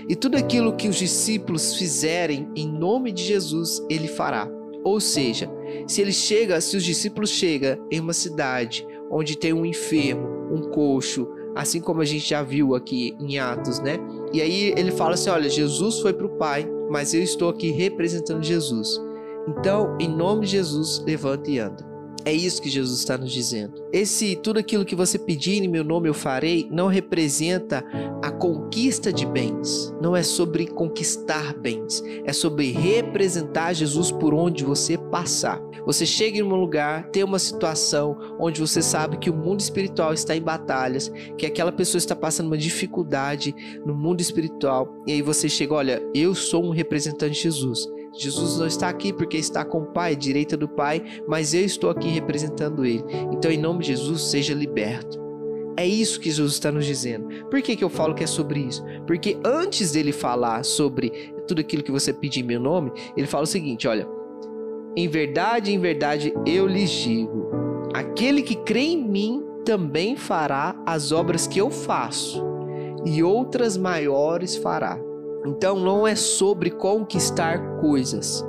E 0.07 0.15
tudo 0.15 0.37
aquilo 0.37 0.75
que 0.75 0.87
os 0.87 0.95
discípulos 0.95 1.75
fizerem 1.75 2.49
em 2.55 2.67
nome 2.67 3.11
de 3.11 3.23
Jesus, 3.23 3.83
ele 3.89 4.07
fará. 4.07 4.49
Ou 4.83 4.99
seja, 4.99 5.49
se 5.87 6.01
ele 6.01 6.13
chega, 6.13 6.59
se 6.61 6.77
os 6.77 6.83
discípulos 6.83 7.29
chegam 7.29 7.77
em 7.91 7.99
uma 7.99 8.13
cidade 8.13 8.85
onde 9.11 9.37
tem 9.37 9.51
um 9.51 9.65
enfermo, 9.65 10.27
um 10.51 10.69
coxo, 10.69 11.27
assim 11.55 11.81
como 11.81 12.01
a 12.01 12.05
gente 12.05 12.27
já 12.29 12.41
viu 12.43 12.75
aqui 12.75 13.15
em 13.19 13.39
Atos, 13.39 13.79
né? 13.79 13.97
E 14.31 14.41
aí 14.41 14.73
ele 14.77 14.91
fala 14.91 15.15
assim: 15.15 15.29
olha, 15.29 15.49
Jesus 15.49 15.99
foi 15.99 16.13
para 16.13 16.25
o 16.25 16.37
Pai, 16.37 16.69
mas 16.89 17.13
eu 17.13 17.21
estou 17.21 17.49
aqui 17.49 17.71
representando 17.71 18.43
Jesus. 18.43 18.99
Então, 19.47 19.97
em 19.99 20.07
nome 20.07 20.45
de 20.45 20.51
Jesus, 20.51 21.03
levanta 21.05 21.49
e 21.49 21.59
anda. 21.59 21.85
É 22.25 22.33
isso 22.33 22.61
que 22.61 22.69
Jesus 22.69 22.99
está 22.99 23.17
nos 23.17 23.31
dizendo. 23.31 23.73
Esse 23.91 24.35
tudo 24.35 24.59
aquilo 24.59 24.85
que 24.85 24.95
você 24.95 25.17
pedir 25.17 25.63
em 25.63 25.67
meu 25.67 25.83
nome 25.83 26.09
eu 26.09 26.13
farei 26.13 26.67
não 26.69 26.87
representa 26.87 27.83
a 28.21 28.31
conquista 28.31 29.11
de 29.11 29.25
bens. 29.25 29.93
Não 30.01 30.15
é 30.15 30.23
sobre 30.23 30.67
conquistar 30.67 31.53
bens. 31.57 32.03
É 32.25 32.33
sobre 32.33 32.71
representar 32.71 33.73
Jesus 33.73 34.11
por 34.11 34.33
onde 34.33 34.63
você 34.63 34.97
passar. 34.97 35.61
Você 35.85 36.05
chega 36.05 36.37
em 36.37 36.43
um 36.43 36.55
lugar, 36.55 37.09
tem 37.09 37.23
uma 37.23 37.39
situação 37.39 38.17
onde 38.39 38.59
você 38.61 38.81
sabe 38.81 39.17
que 39.17 39.29
o 39.29 39.35
mundo 39.35 39.59
espiritual 39.59 40.13
está 40.13 40.35
em 40.35 40.41
batalhas, 40.41 41.11
que 41.37 41.45
aquela 41.45 41.71
pessoa 41.71 41.97
está 41.97 42.15
passando 42.15 42.47
uma 42.47 42.57
dificuldade 42.57 43.55
no 43.85 43.95
mundo 43.95 44.21
espiritual, 44.21 44.93
e 45.07 45.13
aí 45.13 45.21
você 45.21 45.49
chega, 45.49 45.73
olha, 45.73 46.03
eu 46.13 46.35
sou 46.35 46.63
um 46.63 46.69
representante 46.69 47.33
de 47.33 47.41
Jesus. 47.41 47.87
Jesus 48.19 48.57
não 48.57 48.67
está 48.67 48.89
aqui 48.89 49.13
porque 49.13 49.37
está 49.37 49.63
com 49.63 49.79
o 49.79 49.85
Pai, 49.85 50.13
direita 50.13 50.57
do 50.57 50.67
Pai, 50.67 51.01
mas 51.25 51.53
eu 51.53 51.63
estou 51.63 51.89
aqui 51.89 52.09
representando 52.09 52.85
Ele. 52.85 53.01
Então, 53.31 53.49
em 53.49 53.57
nome 53.57 53.79
de 53.79 53.87
Jesus, 53.87 54.23
seja 54.23 54.53
liberto. 54.53 55.17
É 55.77 55.87
isso 55.87 56.19
que 56.19 56.29
Jesus 56.29 56.53
está 56.53 56.69
nos 56.69 56.85
dizendo. 56.85 57.45
Por 57.45 57.61
que, 57.61 57.77
que 57.77 57.83
eu 57.83 57.89
falo 57.89 58.13
que 58.13 58.25
é 58.25 58.27
sobre 58.27 58.59
isso? 58.59 58.83
Porque 59.07 59.37
antes 59.45 59.93
dele 59.93 60.11
falar 60.11 60.65
sobre 60.65 61.33
tudo 61.47 61.61
aquilo 61.61 61.81
que 61.81 61.93
você 61.93 62.11
pedir 62.11 62.41
em 62.41 62.43
meu 62.43 62.59
nome, 62.59 62.91
ele 63.15 63.25
fala 63.25 63.43
o 63.43 63.47
seguinte: 63.47 63.87
olha, 63.87 64.05
em 64.97 65.07
verdade, 65.07 65.71
em 65.71 65.79
verdade, 65.79 66.33
eu 66.45 66.67
lhes 66.67 66.89
digo: 66.89 67.49
aquele 67.93 68.41
que 68.41 68.55
crê 68.55 68.81
em 68.81 69.01
mim 69.01 69.45
também 69.63 70.17
fará 70.17 70.75
as 70.85 71.13
obras 71.13 71.47
que 71.47 71.59
eu 71.59 71.69
faço, 71.71 72.43
e 73.05 73.23
outras 73.23 73.77
maiores 73.77 74.57
fará 74.57 74.99
então 75.45 75.79
não 75.79 76.05
é 76.05 76.15
sobre 76.15 76.69
conquistar 76.69 77.77
coisas. 77.79 78.45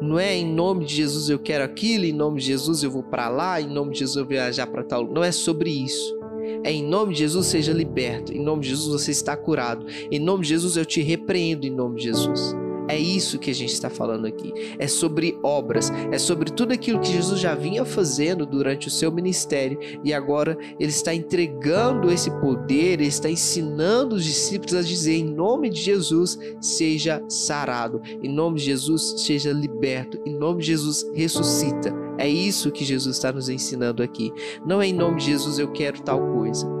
Não 0.00 0.18
é 0.18 0.34
em 0.34 0.50
nome 0.50 0.86
de 0.86 0.96
Jesus 0.96 1.28
eu 1.28 1.38
quero 1.38 1.62
aquilo, 1.62 2.04
em 2.04 2.12
nome 2.12 2.40
de 2.40 2.46
Jesus 2.46 2.82
eu 2.82 2.90
vou 2.90 3.02
para 3.02 3.28
lá, 3.28 3.60
em 3.60 3.68
nome 3.68 3.92
de 3.92 3.98
Jesus 3.98 4.16
eu 4.16 4.22
vou 4.24 4.30
viajar 4.30 4.66
para 4.66 4.82
tal. 4.82 5.06
Não 5.06 5.22
é 5.22 5.30
sobre 5.30 5.70
isso. 5.70 6.18
É 6.64 6.72
em 6.72 6.82
nome 6.82 7.12
de 7.12 7.20
Jesus 7.20 7.46
seja 7.46 7.72
liberto, 7.72 8.32
em 8.32 8.42
nome 8.42 8.62
de 8.62 8.70
Jesus 8.70 9.02
você 9.02 9.10
está 9.10 9.36
curado. 9.36 9.86
Em 10.10 10.18
nome 10.18 10.42
de 10.42 10.48
Jesus 10.50 10.76
eu 10.76 10.86
te 10.86 11.02
repreendo 11.02 11.66
em 11.66 11.70
nome 11.70 11.96
de 11.96 12.04
Jesus. 12.04 12.54
É 12.90 12.98
isso 12.98 13.38
que 13.38 13.52
a 13.52 13.54
gente 13.54 13.72
está 13.72 13.88
falando 13.88 14.26
aqui. 14.26 14.52
É 14.76 14.88
sobre 14.88 15.38
obras, 15.44 15.92
é 16.10 16.18
sobre 16.18 16.50
tudo 16.50 16.72
aquilo 16.72 16.98
que 16.98 17.12
Jesus 17.12 17.38
já 17.38 17.54
vinha 17.54 17.84
fazendo 17.84 18.44
durante 18.44 18.88
o 18.88 18.90
seu 18.90 19.12
ministério 19.12 19.78
e 20.02 20.12
agora 20.12 20.58
ele 20.78 20.90
está 20.90 21.14
entregando 21.14 22.10
esse 22.10 22.32
poder, 22.40 22.94
ele 22.94 23.06
está 23.06 23.30
ensinando 23.30 24.16
os 24.16 24.24
discípulos 24.24 24.74
a 24.74 24.82
dizer: 24.82 25.18
em 25.18 25.24
nome 25.24 25.70
de 25.70 25.80
Jesus, 25.80 26.36
seja 26.60 27.22
sarado, 27.28 28.02
em 28.20 28.28
nome 28.28 28.58
de 28.58 28.64
Jesus, 28.64 29.14
seja 29.18 29.52
liberto, 29.52 30.20
em 30.26 30.34
nome 30.34 30.60
de 30.60 30.66
Jesus, 30.66 31.08
ressuscita. 31.14 31.94
É 32.18 32.28
isso 32.28 32.72
que 32.72 32.84
Jesus 32.84 33.16
está 33.16 33.30
nos 33.30 33.48
ensinando 33.48 34.02
aqui. 34.02 34.32
Não 34.66 34.82
é 34.82 34.88
em 34.88 34.92
nome 34.92 35.18
de 35.18 35.26
Jesus 35.26 35.60
eu 35.60 35.70
quero 35.70 36.02
tal 36.02 36.20
coisa 36.32 36.79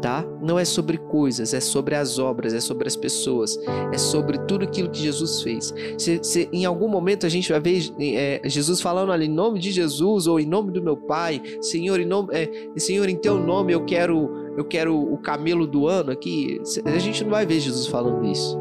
tá? 0.00 0.24
Não 0.40 0.58
é 0.58 0.64
sobre 0.64 0.96
coisas, 0.96 1.52
é 1.52 1.60
sobre 1.60 1.94
as 1.94 2.18
obras, 2.18 2.54
é 2.54 2.60
sobre 2.60 2.86
as 2.86 2.96
pessoas, 2.96 3.58
é 3.92 3.98
sobre 3.98 4.38
tudo 4.38 4.64
aquilo 4.64 4.90
que 4.90 5.00
Jesus 5.00 5.42
fez. 5.42 5.74
Se, 5.96 6.20
se 6.22 6.48
em 6.52 6.64
algum 6.64 6.88
momento 6.88 7.26
a 7.26 7.28
gente 7.28 7.50
vai 7.50 7.60
ver 7.60 7.92
é, 8.00 8.40
Jesus 8.44 8.80
falando 8.80 9.12
ali 9.12 9.26
em 9.26 9.32
nome 9.32 9.58
de 9.58 9.70
Jesus 9.70 10.26
ou 10.26 10.38
em 10.38 10.46
nome 10.46 10.72
do 10.72 10.82
meu 10.82 10.96
Pai, 10.96 11.42
Senhor, 11.60 12.00
em 12.00 12.06
nome, 12.06 12.28
é, 12.32 12.50
Senhor, 12.76 13.08
em 13.08 13.16
Teu 13.16 13.38
nome 13.38 13.72
eu 13.72 13.84
quero, 13.84 14.30
eu 14.56 14.64
quero 14.64 14.96
o 14.96 15.18
camelo 15.18 15.66
do 15.66 15.86
ano 15.86 16.10
aqui. 16.10 16.60
A 16.84 16.98
gente 16.98 17.24
não 17.24 17.30
vai 17.30 17.44
ver 17.44 17.60
Jesus 17.60 17.86
falando 17.86 18.24
isso, 18.26 18.58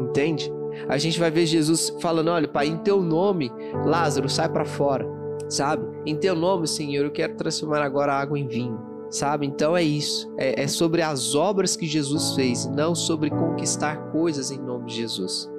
entende? 0.00 0.52
A 0.88 0.96
gente 0.96 1.18
vai 1.18 1.30
ver 1.30 1.44
Jesus 1.46 1.94
falando, 2.00 2.28
olha, 2.30 2.48
Pai, 2.48 2.66
em 2.66 2.76
Teu 2.78 3.02
nome, 3.02 3.50
Lázaro, 3.84 4.28
sai 4.28 4.48
para 4.48 4.64
fora, 4.64 5.06
sabe? 5.48 5.84
Em 6.06 6.16
Teu 6.16 6.34
nome, 6.34 6.66
Senhor, 6.66 7.04
eu 7.04 7.10
quero 7.10 7.34
transformar 7.36 7.82
agora 7.82 8.12
a 8.12 8.20
água 8.20 8.38
em 8.38 8.46
vinho 8.46 8.87
sabe? 9.10 9.46
Então 9.46 9.76
é 9.76 9.82
isso. 9.82 10.32
É, 10.36 10.62
é, 10.62 10.68
sobre 10.68 11.02
as 11.02 11.34
obras 11.34 11.76
que 11.76 11.86
Jesus 11.86 12.34
fez, 12.34 12.66
não 12.66 12.94
sobre 12.94 13.30
conquistar 13.30 13.96
coisas 14.10 14.50
em 14.50 14.58
nome 14.58 14.86
de 14.86 14.96
Jesus. 14.96 15.50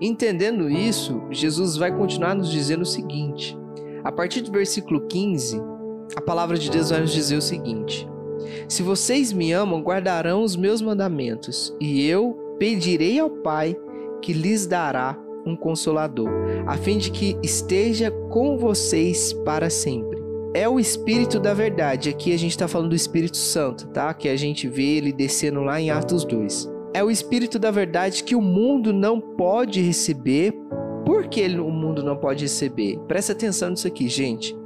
Entendendo 0.00 0.68
isso, 0.68 1.22
Jesus 1.30 1.76
vai 1.76 1.96
continuar 1.96 2.34
nos 2.34 2.50
dizendo 2.50 2.82
o 2.82 2.86
seguinte: 2.86 3.56
a 4.02 4.10
partir 4.10 4.40
do 4.42 4.50
versículo 4.50 5.06
15, 5.06 5.60
a 6.16 6.20
palavra 6.20 6.58
de 6.58 6.70
Deus 6.70 6.90
vai 6.90 7.00
nos 7.00 7.12
dizer 7.12 7.36
o 7.36 7.42
seguinte: 7.42 8.08
Se 8.68 8.82
vocês 8.82 9.32
me 9.32 9.52
amam, 9.52 9.82
guardarão 9.82 10.42
os 10.42 10.56
meus 10.56 10.82
mandamentos, 10.82 11.74
e 11.80 12.06
eu 12.06 12.56
pedirei 12.58 13.18
ao 13.18 13.30
Pai 13.30 13.76
que 14.20 14.32
lhes 14.32 14.66
dará 14.66 15.18
um 15.44 15.56
consolador, 15.56 16.30
a 16.66 16.76
fim 16.76 16.98
de 16.98 17.10
que 17.10 17.36
esteja 17.42 18.10
com 18.30 18.56
vocês 18.56 19.32
para 19.44 19.68
sempre 19.68 20.21
é 20.54 20.68
o 20.68 20.78
Espírito 20.78 21.40
da 21.40 21.54
Verdade. 21.54 22.10
Aqui 22.10 22.32
a 22.32 22.38
gente 22.38 22.50
está 22.50 22.68
falando 22.68 22.90
do 22.90 22.96
Espírito 22.96 23.36
Santo, 23.36 23.88
tá? 23.88 24.12
Que 24.12 24.28
a 24.28 24.36
gente 24.36 24.68
vê 24.68 24.96
ele 24.96 25.12
descendo 25.12 25.62
lá 25.62 25.80
em 25.80 25.90
Atos 25.90 26.24
2. 26.24 26.70
É 26.94 27.02
o 27.02 27.10
Espírito 27.10 27.58
da 27.58 27.70
Verdade 27.70 28.22
que 28.22 28.36
o 28.36 28.40
mundo 28.40 28.92
não 28.92 29.20
pode 29.20 29.80
receber. 29.80 30.52
Por 31.06 31.26
que 31.26 31.46
o 31.58 31.70
mundo 31.70 32.02
não 32.02 32.16
pode 32.16 32.44
receber? 32.44 32.98
Presta 33.08 33.32
atenção 33.32 33.70
nisso 33.70 33.86
aqui, 33.86 34.08
gente. 34.08 34.56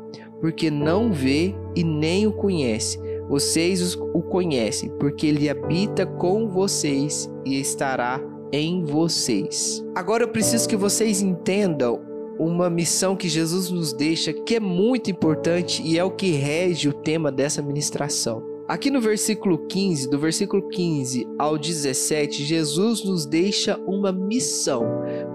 Porque 0.40 0.70
não 0.70 1.12
vê 1.12 1.54
e 1.74 1.84
nem 1.84 2.26
o 2.26 2.32
conhece. 2.32 3.00
Vocês 3.28 3.94
o 3.94 4.22
conhecem, 4.22 4.90
porque 4.98 5.26
ele 5.26 5.48
habita 5.48 6.04
com 6.04 6.48
vocês 6.48 7.30
e 7.44 7.60
estará 7.60 8.20
em 8.52 8.84
vocês. 8.84 9.84
Agora 9.94 10.24
eu 10.24 10.28
preciso 10.28 10.68
que 10.68 10.76
vocês 10.76 11.22
entendam 11.22 12.00
uma 12.38 12.68
missão 12.68 13.16
que 13.16 13.28
Jesus 13.28 13.70
nos 13.70 13.92
deixa 13.92 14.32
que 14.32 14.56
é 14.56 14.60
muito 14.60 15.10
importante 15.10 15.82
e 15.82 15.98
é 15.98 16.04
o 16.04 16.10
que 16.10 16.32
rege 16.32 16.88
o 16.88 16.92
tema 16.92 17.32
dessa 17.32 17.62
ministração. 17.62 18.56
Aqui 18.68 18.90
no 18.90 19.00
versículo 19.00 19.58
15, 19.58 20.10
do 20.10 20.18
versículo 20.18 20.68
15 20.68 21.24
ao 21.38 21.56
17, 21.56 22.42
Jesus 22.44 23.04
nos 23.04 23.24
deixa 23.24 23.78
uma 23.86 24.10
missão 24.10 24.84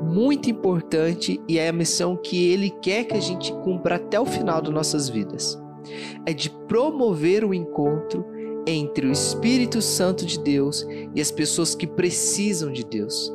muito 0.03 0.49
importante 0.49 1.41
e 1.47 1.57
é 1.57 1.69
a 1.69 1.73
missão 1.73 2.17
que 2.17 2.51
ele 2.51 2.69
quer 2.69 3.05
que 3.05 3.15
a 3.15 3.21
gente 3.21 3.53
cumpra 3.63 3.95
até 3.95 4.19
o 4.19 4.25
final 4.25 4.61
das 4.61 4.73
nossas 4.73 5.07
vidas. 5.07 5.57
É 6.25 6.33
de 6.33 6.49
promover 6.49 7.45
o 7.45 7.53
encontro 7.53 8.25
entre 8.67 9.07
o 9.07 9.11
Espírito 9.11 9.81
Santo 9.81 10.25
de 10.25 10.37
Deus 10.37 10.85
e 11.15 11.21
as 11.21 11.31
pessoas 11.31 11.73
que 11.73 11.87
precisam 11.87 12.69
de 12.69 12.83
Deus. 12.83 13.31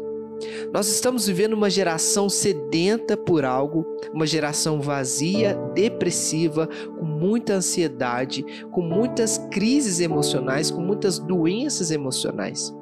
Nós 0.73 0.89
estamos 0.89 1.27
vivendo 1.27 1.55
uma 1.55 1.71
geração 1.71 2.29
sedenta 2.29 3.17
por 3.17 3.45
algo, 3.45 3.87
uma 4.13 4.27
geração 4.27 4.81
vazia, 4.81 5.55
depressiva, 5.75 6.69
com 6.99 7.05
muita 7.05 7.55
ansiedade, 7.55 8.45
com 8.71 8.83
muitas 8.83 9.39
crises 9.51 10.01
emocionais, 10.01 10.71
com 10.71 10.81
muitas 10.81 11.19
doenças 11.19 11.91
emocionais. 11.91 12.75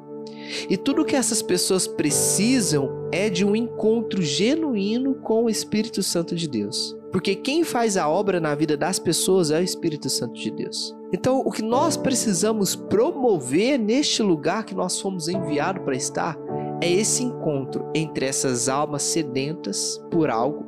E 0.69 0.77
tudo 0.77 1.05
que 1.05 1.15
essas 1.15 1.41
pessoas 1.41 1.87
precisam 1.87 3.09
é 3.11 3.29
de 3.29 3.45
um 3.45 3.55
encontro 3.55 4.21
genuíno 4.21 5.15
com 5.15 5.45
o 5.45 5.49
Espírito 5.49 6.03
Santo 6.03 6.35
de 6.35 6.47
Deus. 6.47 6.95
Porque 7.11 7.33
quem 7.33 7.63
faz 7.63 7.95
a 7.95 8.09
obra 8.09 8.41
na 8.41 8.53
vida 8.53 8.75
das 8.75 8.99
pessoas 8.99 9.49
é 9.49 9.59
o 9.59 9.63
Espírito 9.63 10.09
Santo 10.09 10.33
de 10.33 10.51
Deus. 10.51 10.93
Então, 11.13 11.39
o 11.39 11.51
que 11.51 11.61
nós 11.61 11.95
precisamos 11.95 12.75
promover 12.75 13.79
neste 13.79 14.21
lugar 14.21 14.65
que 14.65 14.75
nós 14.75 14.99
fomos 14.99 15.29
enviados 15.29 15.81
para 15.83 15.95
estar 15.95 16.37
é 16.81 16.91
esse 16.91 17.23
encontro 17.23 17.89
entre 17.93 18.25
essas 18.25 18.69
almas 18.69 19.03
sedentas 19.03 20.01
por 20.11 20.29
algo 20.29 20.65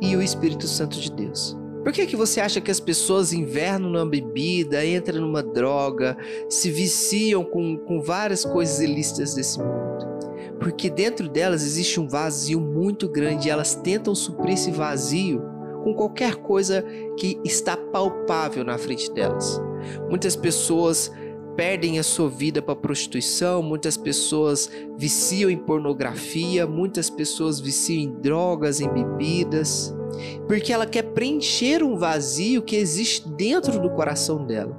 e 0.00 0.16
o 0.16 0.22
Espírito 0.22 0.66
Santo 0.66 0.98
de 0.98 1.10
Deus. 1.10 1.56
Por 1.82 1.92
que, 1.92 2.04
que 2.04 2.16
você 2.16 2.40
acha 2.40 2.60
que 2.60 2.70
as 2.70 2.80
pessoas 2.80 3.32
invernam 3.32 3.88
numa 3.88 4.04
bebida, 4.06 4.84
entram 4.84 5.20
numa 5.20 5.42
droga, 5.42 6.16
se 6.48 6.68
viciam 6.68 7.44
com, 7.44 7.78
com 7.78 8.00
várias 8.00 8.44
coisas 8.44 8.80
ilícitas 8.80 9.34
desse 9.34 9.58
mundo? 9.60 10.04
Porque 10.58 10.90
dentro 10.90 11.28
delas 11.28 11.62
existe 11.62 12.00
um 12.00 12.08
vazio 12.08 12.60
muito 12.60 13.08
grande 13.08 13.46
e 13.46 13.50
elas 13.52 13.76
tentam 13.76 14.16
suprir 14.16 14.54
esse 14.54 14.72
vazio 14.72 15.40
com 15.84 15.94
qualquer 15.94 16.34
coisa 16.34 16.84
que 17.16 17.38
está 17.44 17.76
palpável 17.76 18.64
na 18.64 18.76
frente 18.76 19.08
delas. 19.12 19.60
Muitas 20.10 20.34
pessoas 20.34 21.12
perdem 21.56 21.98
a 21.98 22.02
sua 22.02 22.28
vida 22.28 22.60
para 22.60 22.76
prostituição, 22.76 23.62
muitas 23.62 23.96
pessoas 23.96 24.70
viciam 24.96 25.50
em 25.50 25.56
pornografia, 25.56 26.66
muitas 26.66 27.08
pessoas 27.08 27.58
viciam 27.58 28.02
em 28.02 28.12
drogas, 28.20 28.80
em 28.80 28.88
bebidas, 28.88 29.94
porque 30.46 30.72
ela 30.72 30.86
quer 30.86 31.02
preencher 31.02 31.82
um 31.82 31.96
vazio 31.96 32.62
que 32.62 32.76
existe 32.76 33.28
dentro 33.30 33.80
do 33.80 33.90
coração 33.90 34.44
dela. 34.44 34.76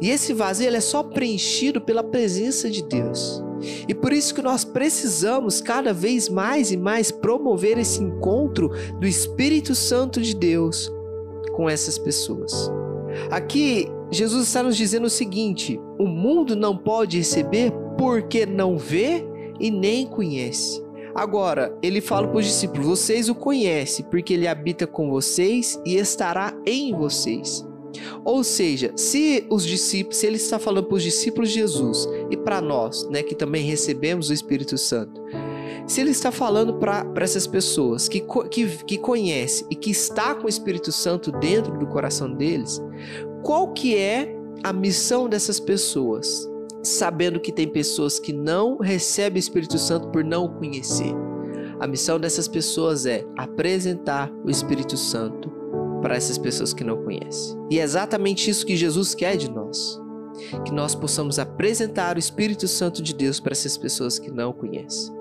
E 0.00 0.10
esse 0.10 0.32
vazio 0.32 0.74
é 0.74 0.80
só 0.80 1.02
preenchido 1.02 1.80
pela 1.80 2.04
presença 2.04 2.70
de 2.70 2.82
Deus. 2.82 3.42
E 3.88 3.94
por 3.94 4.12
isso 4.12 4.34
que 4.34 4.42
nós 4.42 4.64
precisamos 4.64 5.60
cada 5.60 5.92
vez 5.92 6.28
mais 6.28 6.70
e 6.70 6.76
mais 6.76 7.10
promover 7.10 7.78
esse 7.78 8.02
encontro 8.02 8.70
do 9.00 9.06
Espírito 9.06 9.74
Santo 9.74 10.20
de 10.20 10.36
Deus 10.36 10.92
com 11.52 11.68
essas 11.68 11.98
pessoas. 11.98 12.70
Aqui 13.30 13.88
Jesus 14.16 14.46
está 14.46 14.62
nos 14.62 14.76
dizendo 14.76 15.06
o 15.06 15.10
seguinte: 15.10 15.78
o 15.98 16.06
mundo 16.06 16.56
não 16.56 16.76
pode 16.76 17.18
receber 17.18 17.72
porque 17.98 18.46
não 18.46 18.78
vê 18.78 19.24
e 19.60 19.70
nem 19.70 20.06
conhece. 20.06 20.84
Agora, 21.14 21.76
ele 21.82 22.00
fala 22.00 22.26
para 22.26 22.38
os 22.38 22.46
discípulos: 22.46 22.86
vocês 22.86 23.28
o 23.28 23.34
conhecem, 23.34 24.04
porque 24.10 24.34
ele 24.34 24.48
habita 24.48 24.86
com 24.86 25.10
vocês 25.10 25.80
e 25.84 25.96
estará 25.96 26.54
em 26.66 26.94
vocês. 26.94 27.66
Ou 28.24 28.42
seja, 28.42 28.92
se 28.96 29.46
os 29.50 29.64
discípulos, 29.64 30.18
se 30.18 30.26
ele 30.26 30.36
está 30.36 30.58
falando 30.58 30.86
para 30.86 30.96
os 30.96 31.02
discípulos 31.02 31.50
de 31.50 31.56
Jesus 31.56 32.08
e 32.30 32.36
para 32.36 32.60
nós, 32.60 33.08
né, 33.08 33.22
que 33.22 33.34
também 33.34 33.64
recebemos 33.64 34.28
o 34.28 34.32
Espírito 34.32 34.76
Santo, 34.76 35.22
se 35.86 36.00
ele 36.00 36.10
está 36.10 36.32
falando 36.32 36.74
para 36.74 37.06
essas 37.18 37.46
pessoas 37.46 38.08
que, 38.08 38.22
que, 38.50 38.66
que 38.84 38.98
conhece 38.98 39.64
e 39.70 39.76
que 39.76 39.90
está 39.90 40.34
com 40.34 40.46
o 40.46 40.48
Espírito 40.48 40.90
Santo 40.90 41.30
dentro 41.30 41.78
do 41.78 41.86
coração 41.86 42.32
deles, 42.32 42.82
qual 43.46 43.68
que 43.68 43.96
é 43.96 44.36
a 44.64 44.72
missão 44.72 45.28
dessas 45.28 45.60
pessoas? 45.60 46.50
Sabendo 46.82 47.38
que 47.38 47.52
tem 47.52 47.68
pessoas 47.68 48.18
que 48.18 48.32
não 48.32 48.78
recebem 48.78 49.38
o 49.38 49.38
Espírito 49.38 49.78
Santo 49.78 50.08
por 50.08 50.24
não 50.24 50.46
o 50.46 50.54
conhecer. 50.54 51.14
A 51.78 51.86
missão 51.86 52.18
dessas 52.18 52.48
pessoas 52.48 53.06
é 53.06 53.24
apresentar 53.38 54.32
o 54.44 54.50
Espírito 54.50 54.96
Santo 54.96 55.48
para 56.02 56.16
essas 56.16 56.36
pessoas 56.38 56.74
que 56.74 56.82
não 56.82 57.04
conhecem. 57.04 57.56
E 57.70 57.78
é 57.78 57.84
exatamente 57.84 58.50
isso 58.50 58.66
que 58.66 58.76
Jesus 58.76 59.14
quer 59.14 59.36
de 59.36 59.48
nós. 59.48 59.96
Que 60.64 60.72
nós 60.72 60.96
possamos 60.96 61.38
apresentar 61.38 62.16
o 62.16 62.18
Espírito 62.18 62.66
Santo 62.66 63.00
de 63.00 63.14
Deus 63.14 63.38
para 63.38 63.52
essas 63.52 63.76
pessoas 63.76 64.18
que 64.18 64.30
não 64.30 64.52
conhecem. 64.52 65.14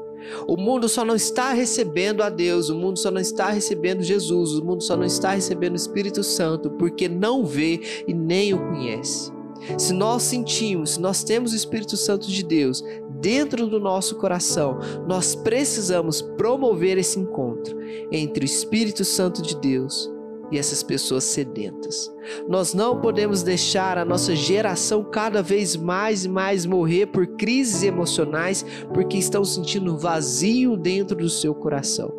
O 0.48 0.58
mundo 0.58 0.88
só 0.88 1.06
não 1.06 1.16
está 1.16 1.54
recebendo 1.54 2.22
a 2.22 2.30
Deus, 2.30 2.70
o 2.70 2.76
mundo 2.76 3.00
só 3.00 3.12
não 3.12 3.22
está 3.22 3.50
recebendo 3.50 4.04
Jesus, 4.04 4.54
o 4.54 4.66
mundo 4.66 4.84
só 4.84 4.96
não 4.96 5.06
está 5.06 5.32
recebendo 5.32 5.74
o 5.74 5.78
Espírito 5.78 6.24
Santo 6.24 6.70
porque 6.72 7.08
não 7.08 7.46
vê 7.46 7.82
e 8.08 8.14
nem 8.14 8.54
o 8.54 8.60
conhece. 8.60 9.32
Se 9.78 9.94
nós 9.94 10.24
sentimos, 10.24 10.92
se 10.92 11.02
nós 11.02 11.24
temos 11.24 11.54
o 11.54 11.56
Espírito 11.56 11.98
Santo 11.98 12.28
de 12.28 12.44
Deus 12.44 12.84
dentro 13.20 13.68
do 13.68 13.80
nosso 13.80 14.16
coração, 14.16 14.80
nós 15.08 15.36
precisamos 15.36 16.22
promover 16.22 16.98
esse 16.98 17.20
encontro 17.20 17.78
entre 18.12 18.44
o 18.44 18.46
Espírito 18.46 19.04
Santo 19.04 19.42
de 19.42 19.56
Deus 19.56 20.14
e 20.52 20.58
essas 20.58 20.84
pessoas 20.84 21.24
sedentas. 21.24 22.12
Nós 22.48 22.74
não 22.74 23.00
podemos 23.00 23.44
deixar 23.44 23.98
a 23.98 24.06
nossa 24.06 24.36
geração 24.36 25.04
cada 25.04 25.42
vez 25.42 25.76
mais 25.76 26.26
e 26.26 26.30
mais 26.30 26.66
morrer 26.66 27.08
por 27.08 27.26
crises 27.28 27.84
emocionais 27.84 28.66
porque 28.94 29.18
estão 29.18 29.44
sentindo 29.44 29.98
vazio 29.98 30.78
dentro 30.78 31.16
do 31.16 31.30
seu 31.30 31.54
coração. 31.54 32.14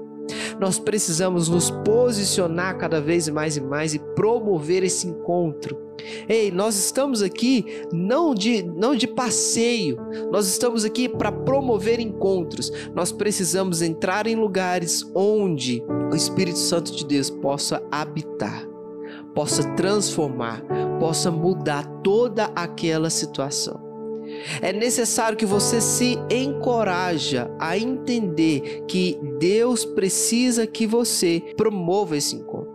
Nós 0.58 0.78
precisamos 0.78 1.48
nos 1.48 1.70
posicionar 1.70 2.76
cada 2.78 3.00
vez 3.00 3.28
mais 3.28 3.56
e 3.56 3.60
mais 3.60 3.94
e 3.94 3.98
promover 3.98 4.82
esse 4.82 5.06
encontro. 5.06 5.85
Ei, 6.28 6.50
nós 6.50 6.76
estamos 6.76 7.22
aqui 7.22 7.64
não 7.92 8.34
de, 8.34 8.62
não 8.62 8.94
de 8.94 9.06
passeio, 9.06 9.98
nós 10.30 10.46
estamos 10.46 10.84
aqui 10.84 11.08
para 11.08 11.32
promover 11.32 12.00
encontros. 12.00 12.70
Nós 12.94 13.12
precisamos 13.12 13.82
entrar 13.82 14.26
em 14.26 14.36
lugares 14.36 15.04
onde 15.14 15.82
o 16.12 16.14
Espírito 16.14 16.58
Santo 16.58 16.92
de 16.92 17.04
Deus 17.04 17.30
possa 17.30 17.82
habitar, 17.90 18.66
possa 19.34 19.62
transformar, 19.74 20.62
possa 20.98 21.30
mudar 21.30 21.84
toda 22.02 22.50
aquela 22.54 23.10
situação. 23.10 23.86
É 24.60 24.72
necessário 24.72 25.38
que 25.38 25.46
você 25.46 25.80
se 25.80 26.18
encoraja 26.30 27.50
a 27.58 27.78
entender 27.78 28.84
que 28.88 29.18
Deus 29.38 29.84
precisa 29.84 30.66
que 30.66 30.86
você 30.86 31.42
promova 31.56 32.16
esse 32.16 32.34
encontro. 32.34 32.65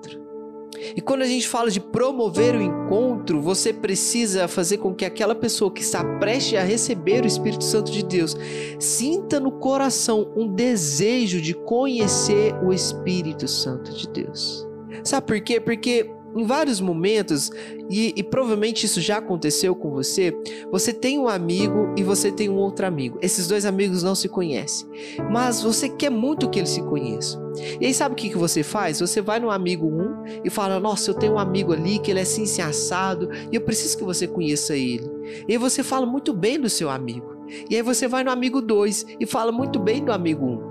E 0.96 1.02
quando 1.02 1.22
a 1.22 1.28
gente 1.28 1.48
fala 1.48 1.70
de 1.70 1.80
promover 1.80 2.56
o 2.56 2.62
encontro, 2.62 3.42
você 3.42 3.72
precisa 3.72 4.48
fazer 4.48 4.78
com 4.78 4.94
que 4.94 5.06
aquela 5.06 5.36
pessoa 5.36 5.72
que 5.72 5.82
está 5.82 6.04
prestes 6.20 6.60
a 6.60 6.64
receber 6.64 7.24
o 7.24 7.28
Espírito 7.28 7.64
Santo 7.64 7.92
de 7.92 8.04
Deus 8.04 8.36
sinta 8.80 9.40
no 9.40 9.52
coração 9.52 10.32
um 10.36 10.48
desejo 10.48 11.42
de 11.42 11.54
conhecer 11.54 12.54
o 12.64 12.74
Espírito 12.74 13.48
Santo 13.48 13.92
de 13.94 14.08
Deus. 14.08 14.68
Sabe 15.04 15.28
por 15.28 15.42
quê? 15.42 15.60
Porque 15.60 16.12
em 16.36 16.46
vários 16.46 16.80
momentos, 16.80 17.52
e, 17.90 18.14
e, 18.16 18.24
provavelmente 18.24 18.86
isso 18.86 19.02
já 19.02 19.18
aconteceu 19.18 19.76
com 19.76 19.90
você, 19.92 20.34
você 20.72 20.94
tem 20.94 21.20
um 21.20 21.28
amigo 21.28 21.94
e 21.98 22.04
você 22.04 22.32
tem 22.32 22.50
um 22.50 22.56
outro 22.56 22.86
amigo. 22.86 23.18
Esses 23.22 23.48
dois 23.48 23.66
amigos 23.66 24.02
não 24.02 24.16
se 24.16 24.30
conhecem, 24.30 24.88
mas 25.30 25.62
você 25.62 25.90
quer 25.90 26.10
muito 26.10 26.50
que 26.50 26.60
eles 26.60 26.70
se 26.70 26.82
conheçam. 26.82 27.52
E 27.80 27.86
aí 27.86 27.94
sabe 27.94 28.14
o 28.14 28.16
que, 28.16 28.30
que 28.30 28.38
você 28.38 28.64
faz? 28.64 29.00
Você 29.00 29.22
vai 29.22 29.40
no 29.40 29.52
amigo 29.52 29.88
1 29.88 29.90
um 29.90 30.24
e 30.46 30.50
fala: 30.50 30.80
Nossa, 30.80 31.12
eu 31.12 31.16
tenho 31.16 31.34
um 31.34 31.40
amigo 31.40 31.74
ali 31.74 32.00
que 32.00 32.12
ele 32.12 32.20
é 32.20 32.24
assim, 32.24 32.44
assim 32.44 32.62
assado, 32.62 33.30
e 33.52 33.56
eu 33.56 33.62
preciso 33.62 33.98
que 33.98 34.04
você 34.04 34.26
conheça 34.26 34.76
ele. 34.76 35.10
E 35.48 35.54
aí 35.54 35.58
você 35.58 35.84
fala 35.84 36.06
muito 36.06 36.34
bem 36.34 36.60
do 36.60 36.70
seu 36.70 36.90
amigo. 36.90 37.42
E 37.70 37.76
aí 37.76 37.82
você 37.82 38.08
vai 38.08 38.24
no 38.24 38.32
amigo 38.32 38.62
2 38.62 39.06
e 39.20 39.26
fala 39.26 39.52
muito 39.52 39.80
bem 39.80 40.04
do 40.04 40.12
amigo 40.12 40.46
1. 40.46 40.50
Um. 40.50 40.71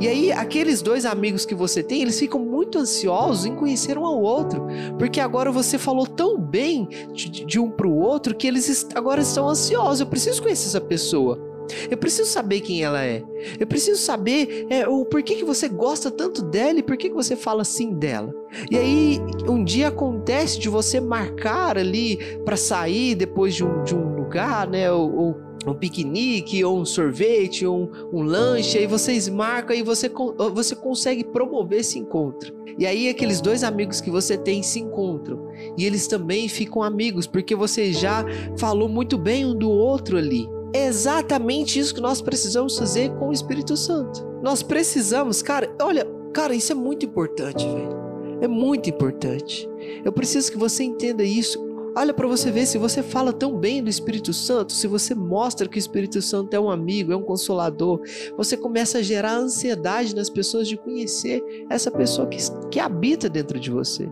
E 0.00 0.08
aí, 0.08 0.32
aqueles 0.32 0.82
dois 0.82 1.04
amigos 1.04 1.44
que 1.44 1.54
você 1.54 1.82
tem, 1.82 2.02
eles 2.02 2.18
ficam 2.18 2.40
muito 2.40 2.78
ansiosos 2.78 3.46
em 3.46 3.54
conhecer 3.54 3.98
um 3.98 4.06
ao 4.06 4.20
outro, 4.20 4.66
porque 4.98 5.20
agora 5.20 5.50
você 5.50 5.78
falou 5.78 6.06
tão 6.06 6.38
bem 6.38 6.88
de, 7.12 7.28
de 7.28 7.58
um 7.58 7.70
para 7.70 7.86
o 7.86 7.98
outro 7.98 8.34
que 8.34 8.46
eles 8.46 8.86
agora 8.94 9.20
estão 9.20 9.48
ansiosos. 9.48 10.00
Eu 10.00 10.06
preciso 10.06 10.42
conhecer 10.42 10.68
essa 10.68 10.80
pessoa. 10.80 11.50
Eu 11.90 11.96
preciso 11.96 12.28
saber 12.28 12.60
quem 12.60 12.82
ela 12.82 13.04
é. 13.04 13.22
Eu 13.58 13.66
preciso 13.66 14.00
saber 14.00 14.66
é, 14.68 14.88
o 14.88 15.04
porquê 15.04 15.36
que 15.36 15.44
você 15.44 15.68
gosta 15.68 16.10
tanto 16.10 16.42
dela 16.42 16.78
e 16.78 16.82
por 16.82 16.96
que 16.96 17.10
você 17.10 17.36
fala 17.36 17.62
assim 17.62 17.92
dela. 17.92 18.34
E 18.70 18.76
aí, 18.76 19.20
um 19.48 19.62
dia 19.62 19.88
acontece 19.88 20.58
de 20.58 20.68
você 20.68 21.00
marcar 21.00 21.78
ali 21.78 22.18
para 22.44 22.56
sair 22.56 23.14
depois 23.14 23.54
de 23.54 23.64
um, 23.64 23.82
de 23.84 23.94
um 23.94 24.16
lugar, 24.16 24.68
né? 24.68 24.90
Ou, 24.90 25.14
ou 25.14 25.49
um 25.66 25.74
piquenique, 25.74 26.64
ou 26.64 26.78
um 26.78 26.84
sorvete, 26.84 27.66
ou 27.66 27.82
um, 27.82 28.18
um 28.18 28.22
lanche, 28.22 28.78
aí 28.78 28.86
vocês 28.86 29.28
marcam 29.28 29.76
e 29.76 29.82
você, 29.82 30.10
você 30.54 30.74
consegue 30.74 31.24
promover 31.24 31.80
esse 31.80 31.98
encontro. 31.98 32.54
E 32.78 32.86
aí 32.86 33.08
aqueles 33.08 33.40
dois 33.40 33.62
amigos 33.62 34.00
que 34.00 34.10
você 34.10 34.38
tem 34.38 34.62
se 34.62 34.80
encontram. 34.80 35.48
E 35.76 35.84
eles 35.84 36.06
também 36.06 36.48
ficam 36.48 36.82
amigos, 36.82 37.26
porque 37.26 37.54
você 37.54 37.92
já 37.92 38.24
falou 38.58 38.88
muito 38.88 39.18
bem 39.18 39.44
um 39.44 39.54
do 39.54 39.70
outro 39.70 40.16
ali. 40.16 40.48
É 40.72 40.86
exatamente 40.86 41.78
isso 41.78 41.94
que 41.94 42.00
nós 42.00 42.22
precisamos 42.22 42.78
fazer 42.78 43.10
com 43.16 43.28
o 43.28 43.32
Espírito 43.32 43.76
Santo. 43.76 44.24
Nós 44.42 44.62
precisamos, 44.62 45.42
cara, 45.42 45.70
olha, 45.82 46.06
cara, 46.32 46.54
isso 46.54 46.72
é 46.72 46.74
muito 46.74 47.04
importante, 47.04 47.66
velho. 47.66 48.00
É 48.40 48.48
muito 48.48 48.88
importante. 48.88 49.68
Eu 50.02 50.12
preciso 50.12 50.50
que 50.50 50.56
você 50.56 50.82
entenda 50.82 51.22
isso. 51.22 51.58
Olha 51.94 52.14
para 52.14 52.28
você 52.28 52.50
ver 52.50 52.66
se 52.66 52.78
você 52.78 53.02
fala 53.02 53.32
tão 53.32 53.58
bem 53.58 53.82
do 53.82 53.90
Espírito 53.90 54.32
Santo, 54.32 54.72
se 54.72 54.86
você 54.86 55.14
mostra 55.14 55.68
que 55.68 55.76
o 55.76 55.78
Espírito 55.78 56.22
Santo 56.22 56.54
é 56.54 56.60
um 56.60 56.70
amigo, 56.70 57.12
é 57.12 57.16
um 57.16 57.22
consolador, 57.22 58.00
você 58.36 58.56
começa 58.56 58.98
a 58.98 59.02
gerar 59.02 59.36
ansiedade 59.36 60.14
nas 60.14 60.30
pessoas 60.30 60.68
de 60.68 60.76
conhecer 60.76 61.42
essa 61.68 61.90
pessoa 61.90 62.28
que, 62.28 62.38
que 62.70 62.78
habita 62.78 63.28
dentro 63.28 63.58
de 63.58 63.70
você. 63.70 64.08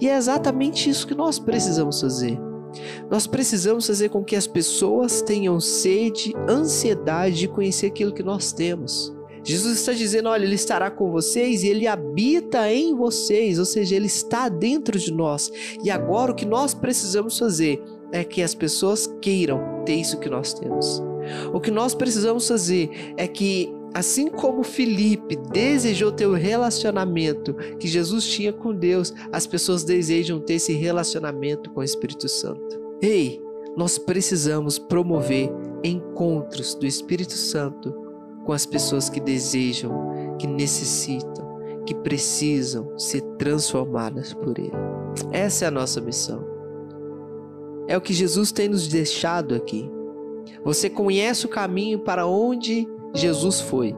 E 0.00 0.08
é 0.08 0.16
exatamente 0.16 0.90
isso 0.90 1.06
que 1.06 1.14
nós 1.14 1.38
precisamos 1.38 2.00
fazer. 2.00 2.38
Nós 3.10 3.26
precisamos 3.26 3.86
fazer 3.86 4.08
com 4.08 4.24
que 4.24 4.36
as 4.36 4.46
pessoas 4.46 5.22
tenham 5.22 5.60
sede, 5.60 6.34
ansiedade 6.48 7.36
de 7.36 7.48
conhecer 7.48 7.86
aquilo 7.86 8.12
que 8.12 8.22
nós 8.22 8.52
temos. 8.52 9.15
Jesus 9.46 9.78
está 9.78 9.92
dizendo: 9.92 10.28
olha, 10.28 10.44
Ele 10.44 10.56
estará 10.56 10.90
com 10.90 11.10
vocês 11.10 11.62
e 11.62 11.68
Ele 11.68 11.86
habita 11.86 12.70
em 12.70 12.94
vocês, 12.94 13.60
ou 13.60 13.64
seja, 13.64 13.94
Ele 13.94 14.06
está 14.06 14.48
dentro 14.48 14.98
de 14.98 15.12
nós. 15.12 15.50
E 15.82 15.88
agora 15.88 16.32
o 16.32 16.34
que 16.34 16.44
nós 16.44 16.74
precisamos 16.74 17.38
fazer 17.38 17.80
é 18.10 18.24
que 18.24 18.42
as 18.42 18.54
pessoas 18.54 19.06
queiram 19.22 19.84
ter 19.84 19.94
isso 19.94 20.18
que 20.18 20.28
nós 20.28 20.52
temos. 20.52 21.00
O 21.52 21.60
que 21.60 21.70
nós 21.70 21.94
precisamos 21.94 22.46
fazer 22.48 22.90
é 23.16 23.28
que, 23.28 23.72
assim 23.94 24.28
como 24.28 24.64
Felipe 24.64 25.36
desejou 25.52 26.10
ter 26.10 26.26
o 26.26 26.34
relacionamento 26.34 27.54
que 27.78 27.86
Jesus 27.86 28.26
tinha 28.26 28.52
com 28.52 28.74
Deus, 28.74 29.14
as 29.32 29.46
pessoas 29.46 29.84
desejam 29.84 30.40
ter 30.40 30.54
esse 30.54 30.72
relacionamento 30.72 31.70
com 31.70 31.80
o 31.80 31.84
Espírito 31.84 32.28
Santo. 32.28 32.80
Ei, 33.00 33.40
nós 33.76 33.96
precisamos 33.96 34.78
promover 34.78 35.50
encontros 35.84 36.74
do 36.74 36.86
Espírito 36.86 37.34
Santo 37.34 38.05
com 38.46 38.52
as 38.52 38.64
pessoas 38.64 39.10
que 39.10 39.20
desejam, 39.20 40.36
que 40.38 40.46
necessitam, 40.46 41.58
que 41.84 41.94
precisam 41.94 42.96
ser 42.96 43.20
transformadas 43.36 44.32
por 44.32 44.56
Ele. 44.56 44.72
Essa 45.32 45.64
é 45.64 45.68
a 45.68 45.70
nossa 45.70 46.00
missão. 46.00 46.46
É 47.88 47.96
o 47.96 48.00
que 48.00 48.14
Jesus 48.14 48.52
tem 48.52 48.68
nos 48.68 48.86
deixado 48.86 49.54
aqui. 49.54 49.90
Você 50.64 50.88
conhece 50.88 51.44
o 51.44 51.48
caminho 51.48 51.98
para 51.98 52.26
onde 52.26 52.88
Jesus 53.12 53.60
foi. 53.60 53.94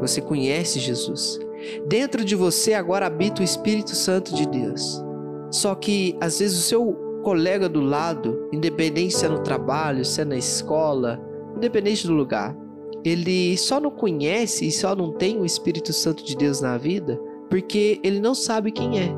Você 0.00 0.20
conhece 0.20 0.80
Jesus. 0.80 1.38
Dentro 1.86 2.24
de 2.24 2.34
você 2.34 2.74
agora 2.74 3.06
habita 3.06 3.40
o 3.40 3.44
Espírito 3.44 3.94
Santo 3.94 4.34
de 4.34 4.46
Deus. 4.46 5.02
Só 5.50 5.74
que 5.74 6.16
às 6.20 6.38
vezes 6.40 6.58
o 6.58 6.62
seu 6.62 6.92
colega 7.22 7.68
do 7.68 7.80
lado, 7.80 8.48
independente 8.52 9.14
se 9.14 9.26
é 9.26 9.28
no 9.28 9.42
trabalho, 9.42 10.04
se 10.04 10.22
é 10.22 10.24
na 10.24 10.36
escola, 10.36 11.20
independente 11.56 12.06
do 12.06 12.14
lugar, 12.14 12.56
ele 13.04 13.56
só 13.56 13.80
não 13.80 13.90
conhece 13.90 14.66
e 14.66 14.72
só 14.72 14.94
não 14.94 15.12
tem 15.12 15.38
o 15.38 15.46
Espírito 15.46 15.92
Santo 15.92 16.24
de 16.24 16.36
Deus 16.36 16.60
na 16.60 16.76
vida 16.76 17.20
porque 17.48 18.00
ele 18.02 18.20
não 18.20 18.34
sabe 18.34 18.70
quem 18.70 19.00
é. 19.00 19.12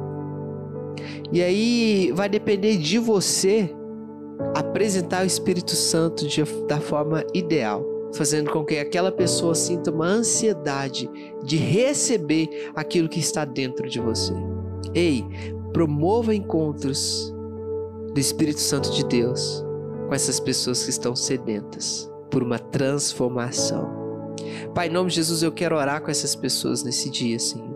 E 1.30 1.42
aí 1.42 2.10
vai 2.14 2.28
depender 2.28 2.78
de 2.78 2.98
você 2.98 3.70
apresentar 4.54 5.22
o 5.22 5.26
Espírito 5.26 5.72
Santo 5.72 6.26
de, 6.26 6.42
da 6.66 6.80
forma 6.80 7.24
ideal. 7.34 7.84
fazendo 8.14 8.50
com 8.50 8.62
que 8.62 8.76
aquela 8.76 9.10
pessoa 9.10 9.54
sinta 9.54 9.90
uma 9.90 10.06
ansiedade 10.06 11.08
de 11.42 11.56
receber 11.56 12.70
aquilo 12.74 13.08
que 13.08 13.18
está 13.18 13.42
dentro 13.42 13.88
de 13.88 13.98
você. 14.00 14.34
Ei, 14.94 15.24
promova 15.72 16.34
encontros 16.34 17.34
do 18.12 18.20
Espírito 18.20 18.60
Santo 18.60 18.90
de 18.90 19.02
Deus 19.06 19.64
com 20.06 20.14
essas 20.14 20.38
pessoas 20.38 20.84
que 20.84 20.90
estão 20.90 21.16
sedentas 21.16 22.11
por 22.32 22.42
uma 22.42 22.58
transformação. 22.58 24.02
Pai, 24.74 24.88
em 24.88 24.90
nome 24.90 25.10
de 25.10 25.16
Jesus, 25.16 25.42
eu 25.42 25.52
quero 25.52 25.76
orar 25.76 26.00
com 26.02 26.10
essas 26.10 26.34
pessoas 26.34 26.82
nesse 26.82 27.10
dia, 27.10 27.38
Senhor. 27.38 27.70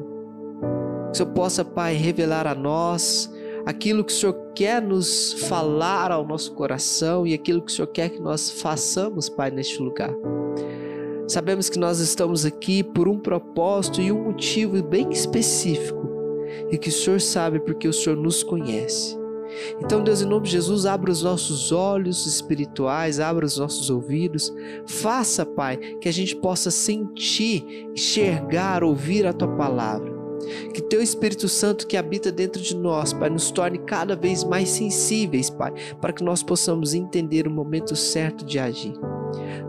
Que 1.07 1.13
o 1.13 1.15
Senhor 1.15 1.33
possa, 1.33 1.63
Pai, 1.63 1.95
revelar 1.95 2.47
a 2.47 2.55
nós 2.55 3.31
aquilo 3.67 4.03
que 4.03 4.13
o 4.13 4.17
Senhor 4.17 4.35
quer 4.55 4.81
nos 4.81 5.35
falar 5.47 6.11
ao 6.11 6.27
nosso 6.27 6.55
coração 6.55 7.27
e 7.27 7.35
aquilo 7.35 7.61
que 7.61 7.71
o 7.71 7.75
Senhor 7.75 7.89
quer 7.89 8.09
que 8.09 8.21
nós 8.21 8.51
façamos, 8.51 9.29
Pai, 9.29 9.51
neste 9.51 9.81
lugar. 9.81 10.15
Sabemos 11.29 11.69
que 11.69 11.79
nós 11.79 11.99
estamos 11.99 12.47
aqui 12.47 12.83
por 12.83 13.09
um 13.09 13.19
propósito 13.19 14.01
e 14.01 14.11
um 14.11 14.25
motivo 14.25 14.83
bem 14.83 15.11
específico 15.11 16.09
e 16.71 16.79
que 16.79 16.89
o 16.89 16.93
Senhor 16.93 17.21
sabe 17.21 17.61
porque 17.61 17.87
o 17.87 17.93
Senhor 17.93 18.17
nos 18.17 18.43
conhece. 18.43 19.26
Então, 19.81 20.03
Deus, 20.03 20.23
em 20.23 20.27
nome 20.27 20.47
de 20.47 20.53
Jesus, 20.53 20.87
abra 20.87 21.11
os 21.11 21.23
nossos 21.23 21.73
olhos 21.73 22.27
espirituais, 22.27 23.21
abra 23.21 23.47
os 23.47 23.57
nossos 23.57 23.91
ouvidos. 23.91 24.53
Faça, 24.87 25.45
Pai, 25.45 25.77
que 26.01 26.09
a 26.09 26.13
gente 26.13 26.37
possa 26.37 26.71
sentir, 26.71 27.89
enxergar, 27.93 28.83
ouvir 28.83 29.27
a 29.27 29.33
tua 29.33 29.49
palavra. 29.49 30.17
Que 30.73 30.83
teu 30.83 31.03
Espírito 31.03 31.49
Santo 31.49 31.87
que 31.87 31.97
habita 31.97 32.31
dentro 32.31 32.61
de 32.61 32.77
nós, 32.77 33.13
Pai, 33.13 33.31
nos 33.31 33.51
torne 33.51 33.79
cada 33.79 34.15
vez 34.15 34.45
mais 34.45 34.69
sensíveis, 34.69 35.51
Pai, 35.51 35.73
para 36.01 36.13
que 36.13 36.23
nós 36.23 36.43
possamos 36.43 36.95
entender 36.95 37.47
o 37.47 37.51
momento 37.51 37.97
certo 37.97 38.45
de 38.45 38.59
agir. 38.59 38.95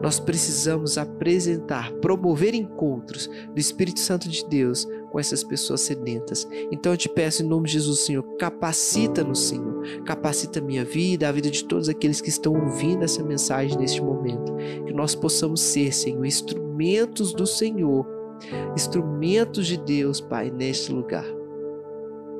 Nós 0.01 0.19
precisamos 0.19 0.97
apresentar, 0.97 1.91
promover 1.93 2.53
encontros 2.53 3.27
do 3.53 3.59
Espírito 3.59 3.99
Santo 3.99 4.29
de 4.29 4.45
Deus 4.47 4.87
com 5.11 5.19
essas 5.19 5.43
pessoas 5.43 5.81
sedentas. 5.81 6.47
Então 6.71 6.91
eu 6.91 6.97
te 6.97 7.09
peço 7.09 7.43
em 7.43 7.47
nome 7.47 7.67
de 7.67 7.73
Jesus, 7.73 8.01
Senhor, 8.01 8.23
capacita-nos, 8.37 9.47
Senhor. 9.47 9.83
Capacita 10.05 10.59
a 10.59 10.61
minha 10.61 10.83
vida, 10.83 11.27
a 11.27 11.31
vida 11.31 11.49
de 11.49 11.63
todos 11.63 11.89
aqueles 11.89 12.21
que 12.21 12.29
estão 12.29 12.53
ouvindo 12.53 13.03
essa 13.03 13.23
mensagem 13.23 13.77
neste 13.77 14.01
momento. 14.01 14.53
Que 14.85 14.93
nós 14.93 15.15
possamos 15.15 15.61
ser, 15.61 15.93
Senhor, 15.93 16.25
instrumentos 16.25 17.33
do 17.33 17.45
Senhor, 17.45 18.05
instrumentos 18.75 19.67
de 19.67 19.77
Deus, 19.77 20.19
Pai, 20.19 20.51
neste 20.51 20.91
lugar. 20.91 21.25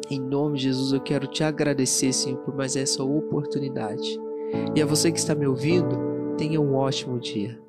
Em 0.10 0.19
nome 0.19 0.58
de 0.58 0.63
Jesus, 0.63 0.93
eu 0.93 1.01
quero 1.01 1.27
te 1.27 1.43
agradecer, 1.43 2.13
Senhor, 2.13 2.38
por 2.39 2.56
mais 2.56 2.75
essa 2.75 3.03
oportunidade. 3.03 4.17
E 4.73 4.82
a 4.82 4.86
você 4.86 5.12
que 5.12 5.19
está 5.19 5.36
me 5.36 5.45
ouvindo, 5.45 6.36
tenha 6.38 6.62
um 6.62 6.75
ótimo 6.75 7.19
dia. 7.19 7.66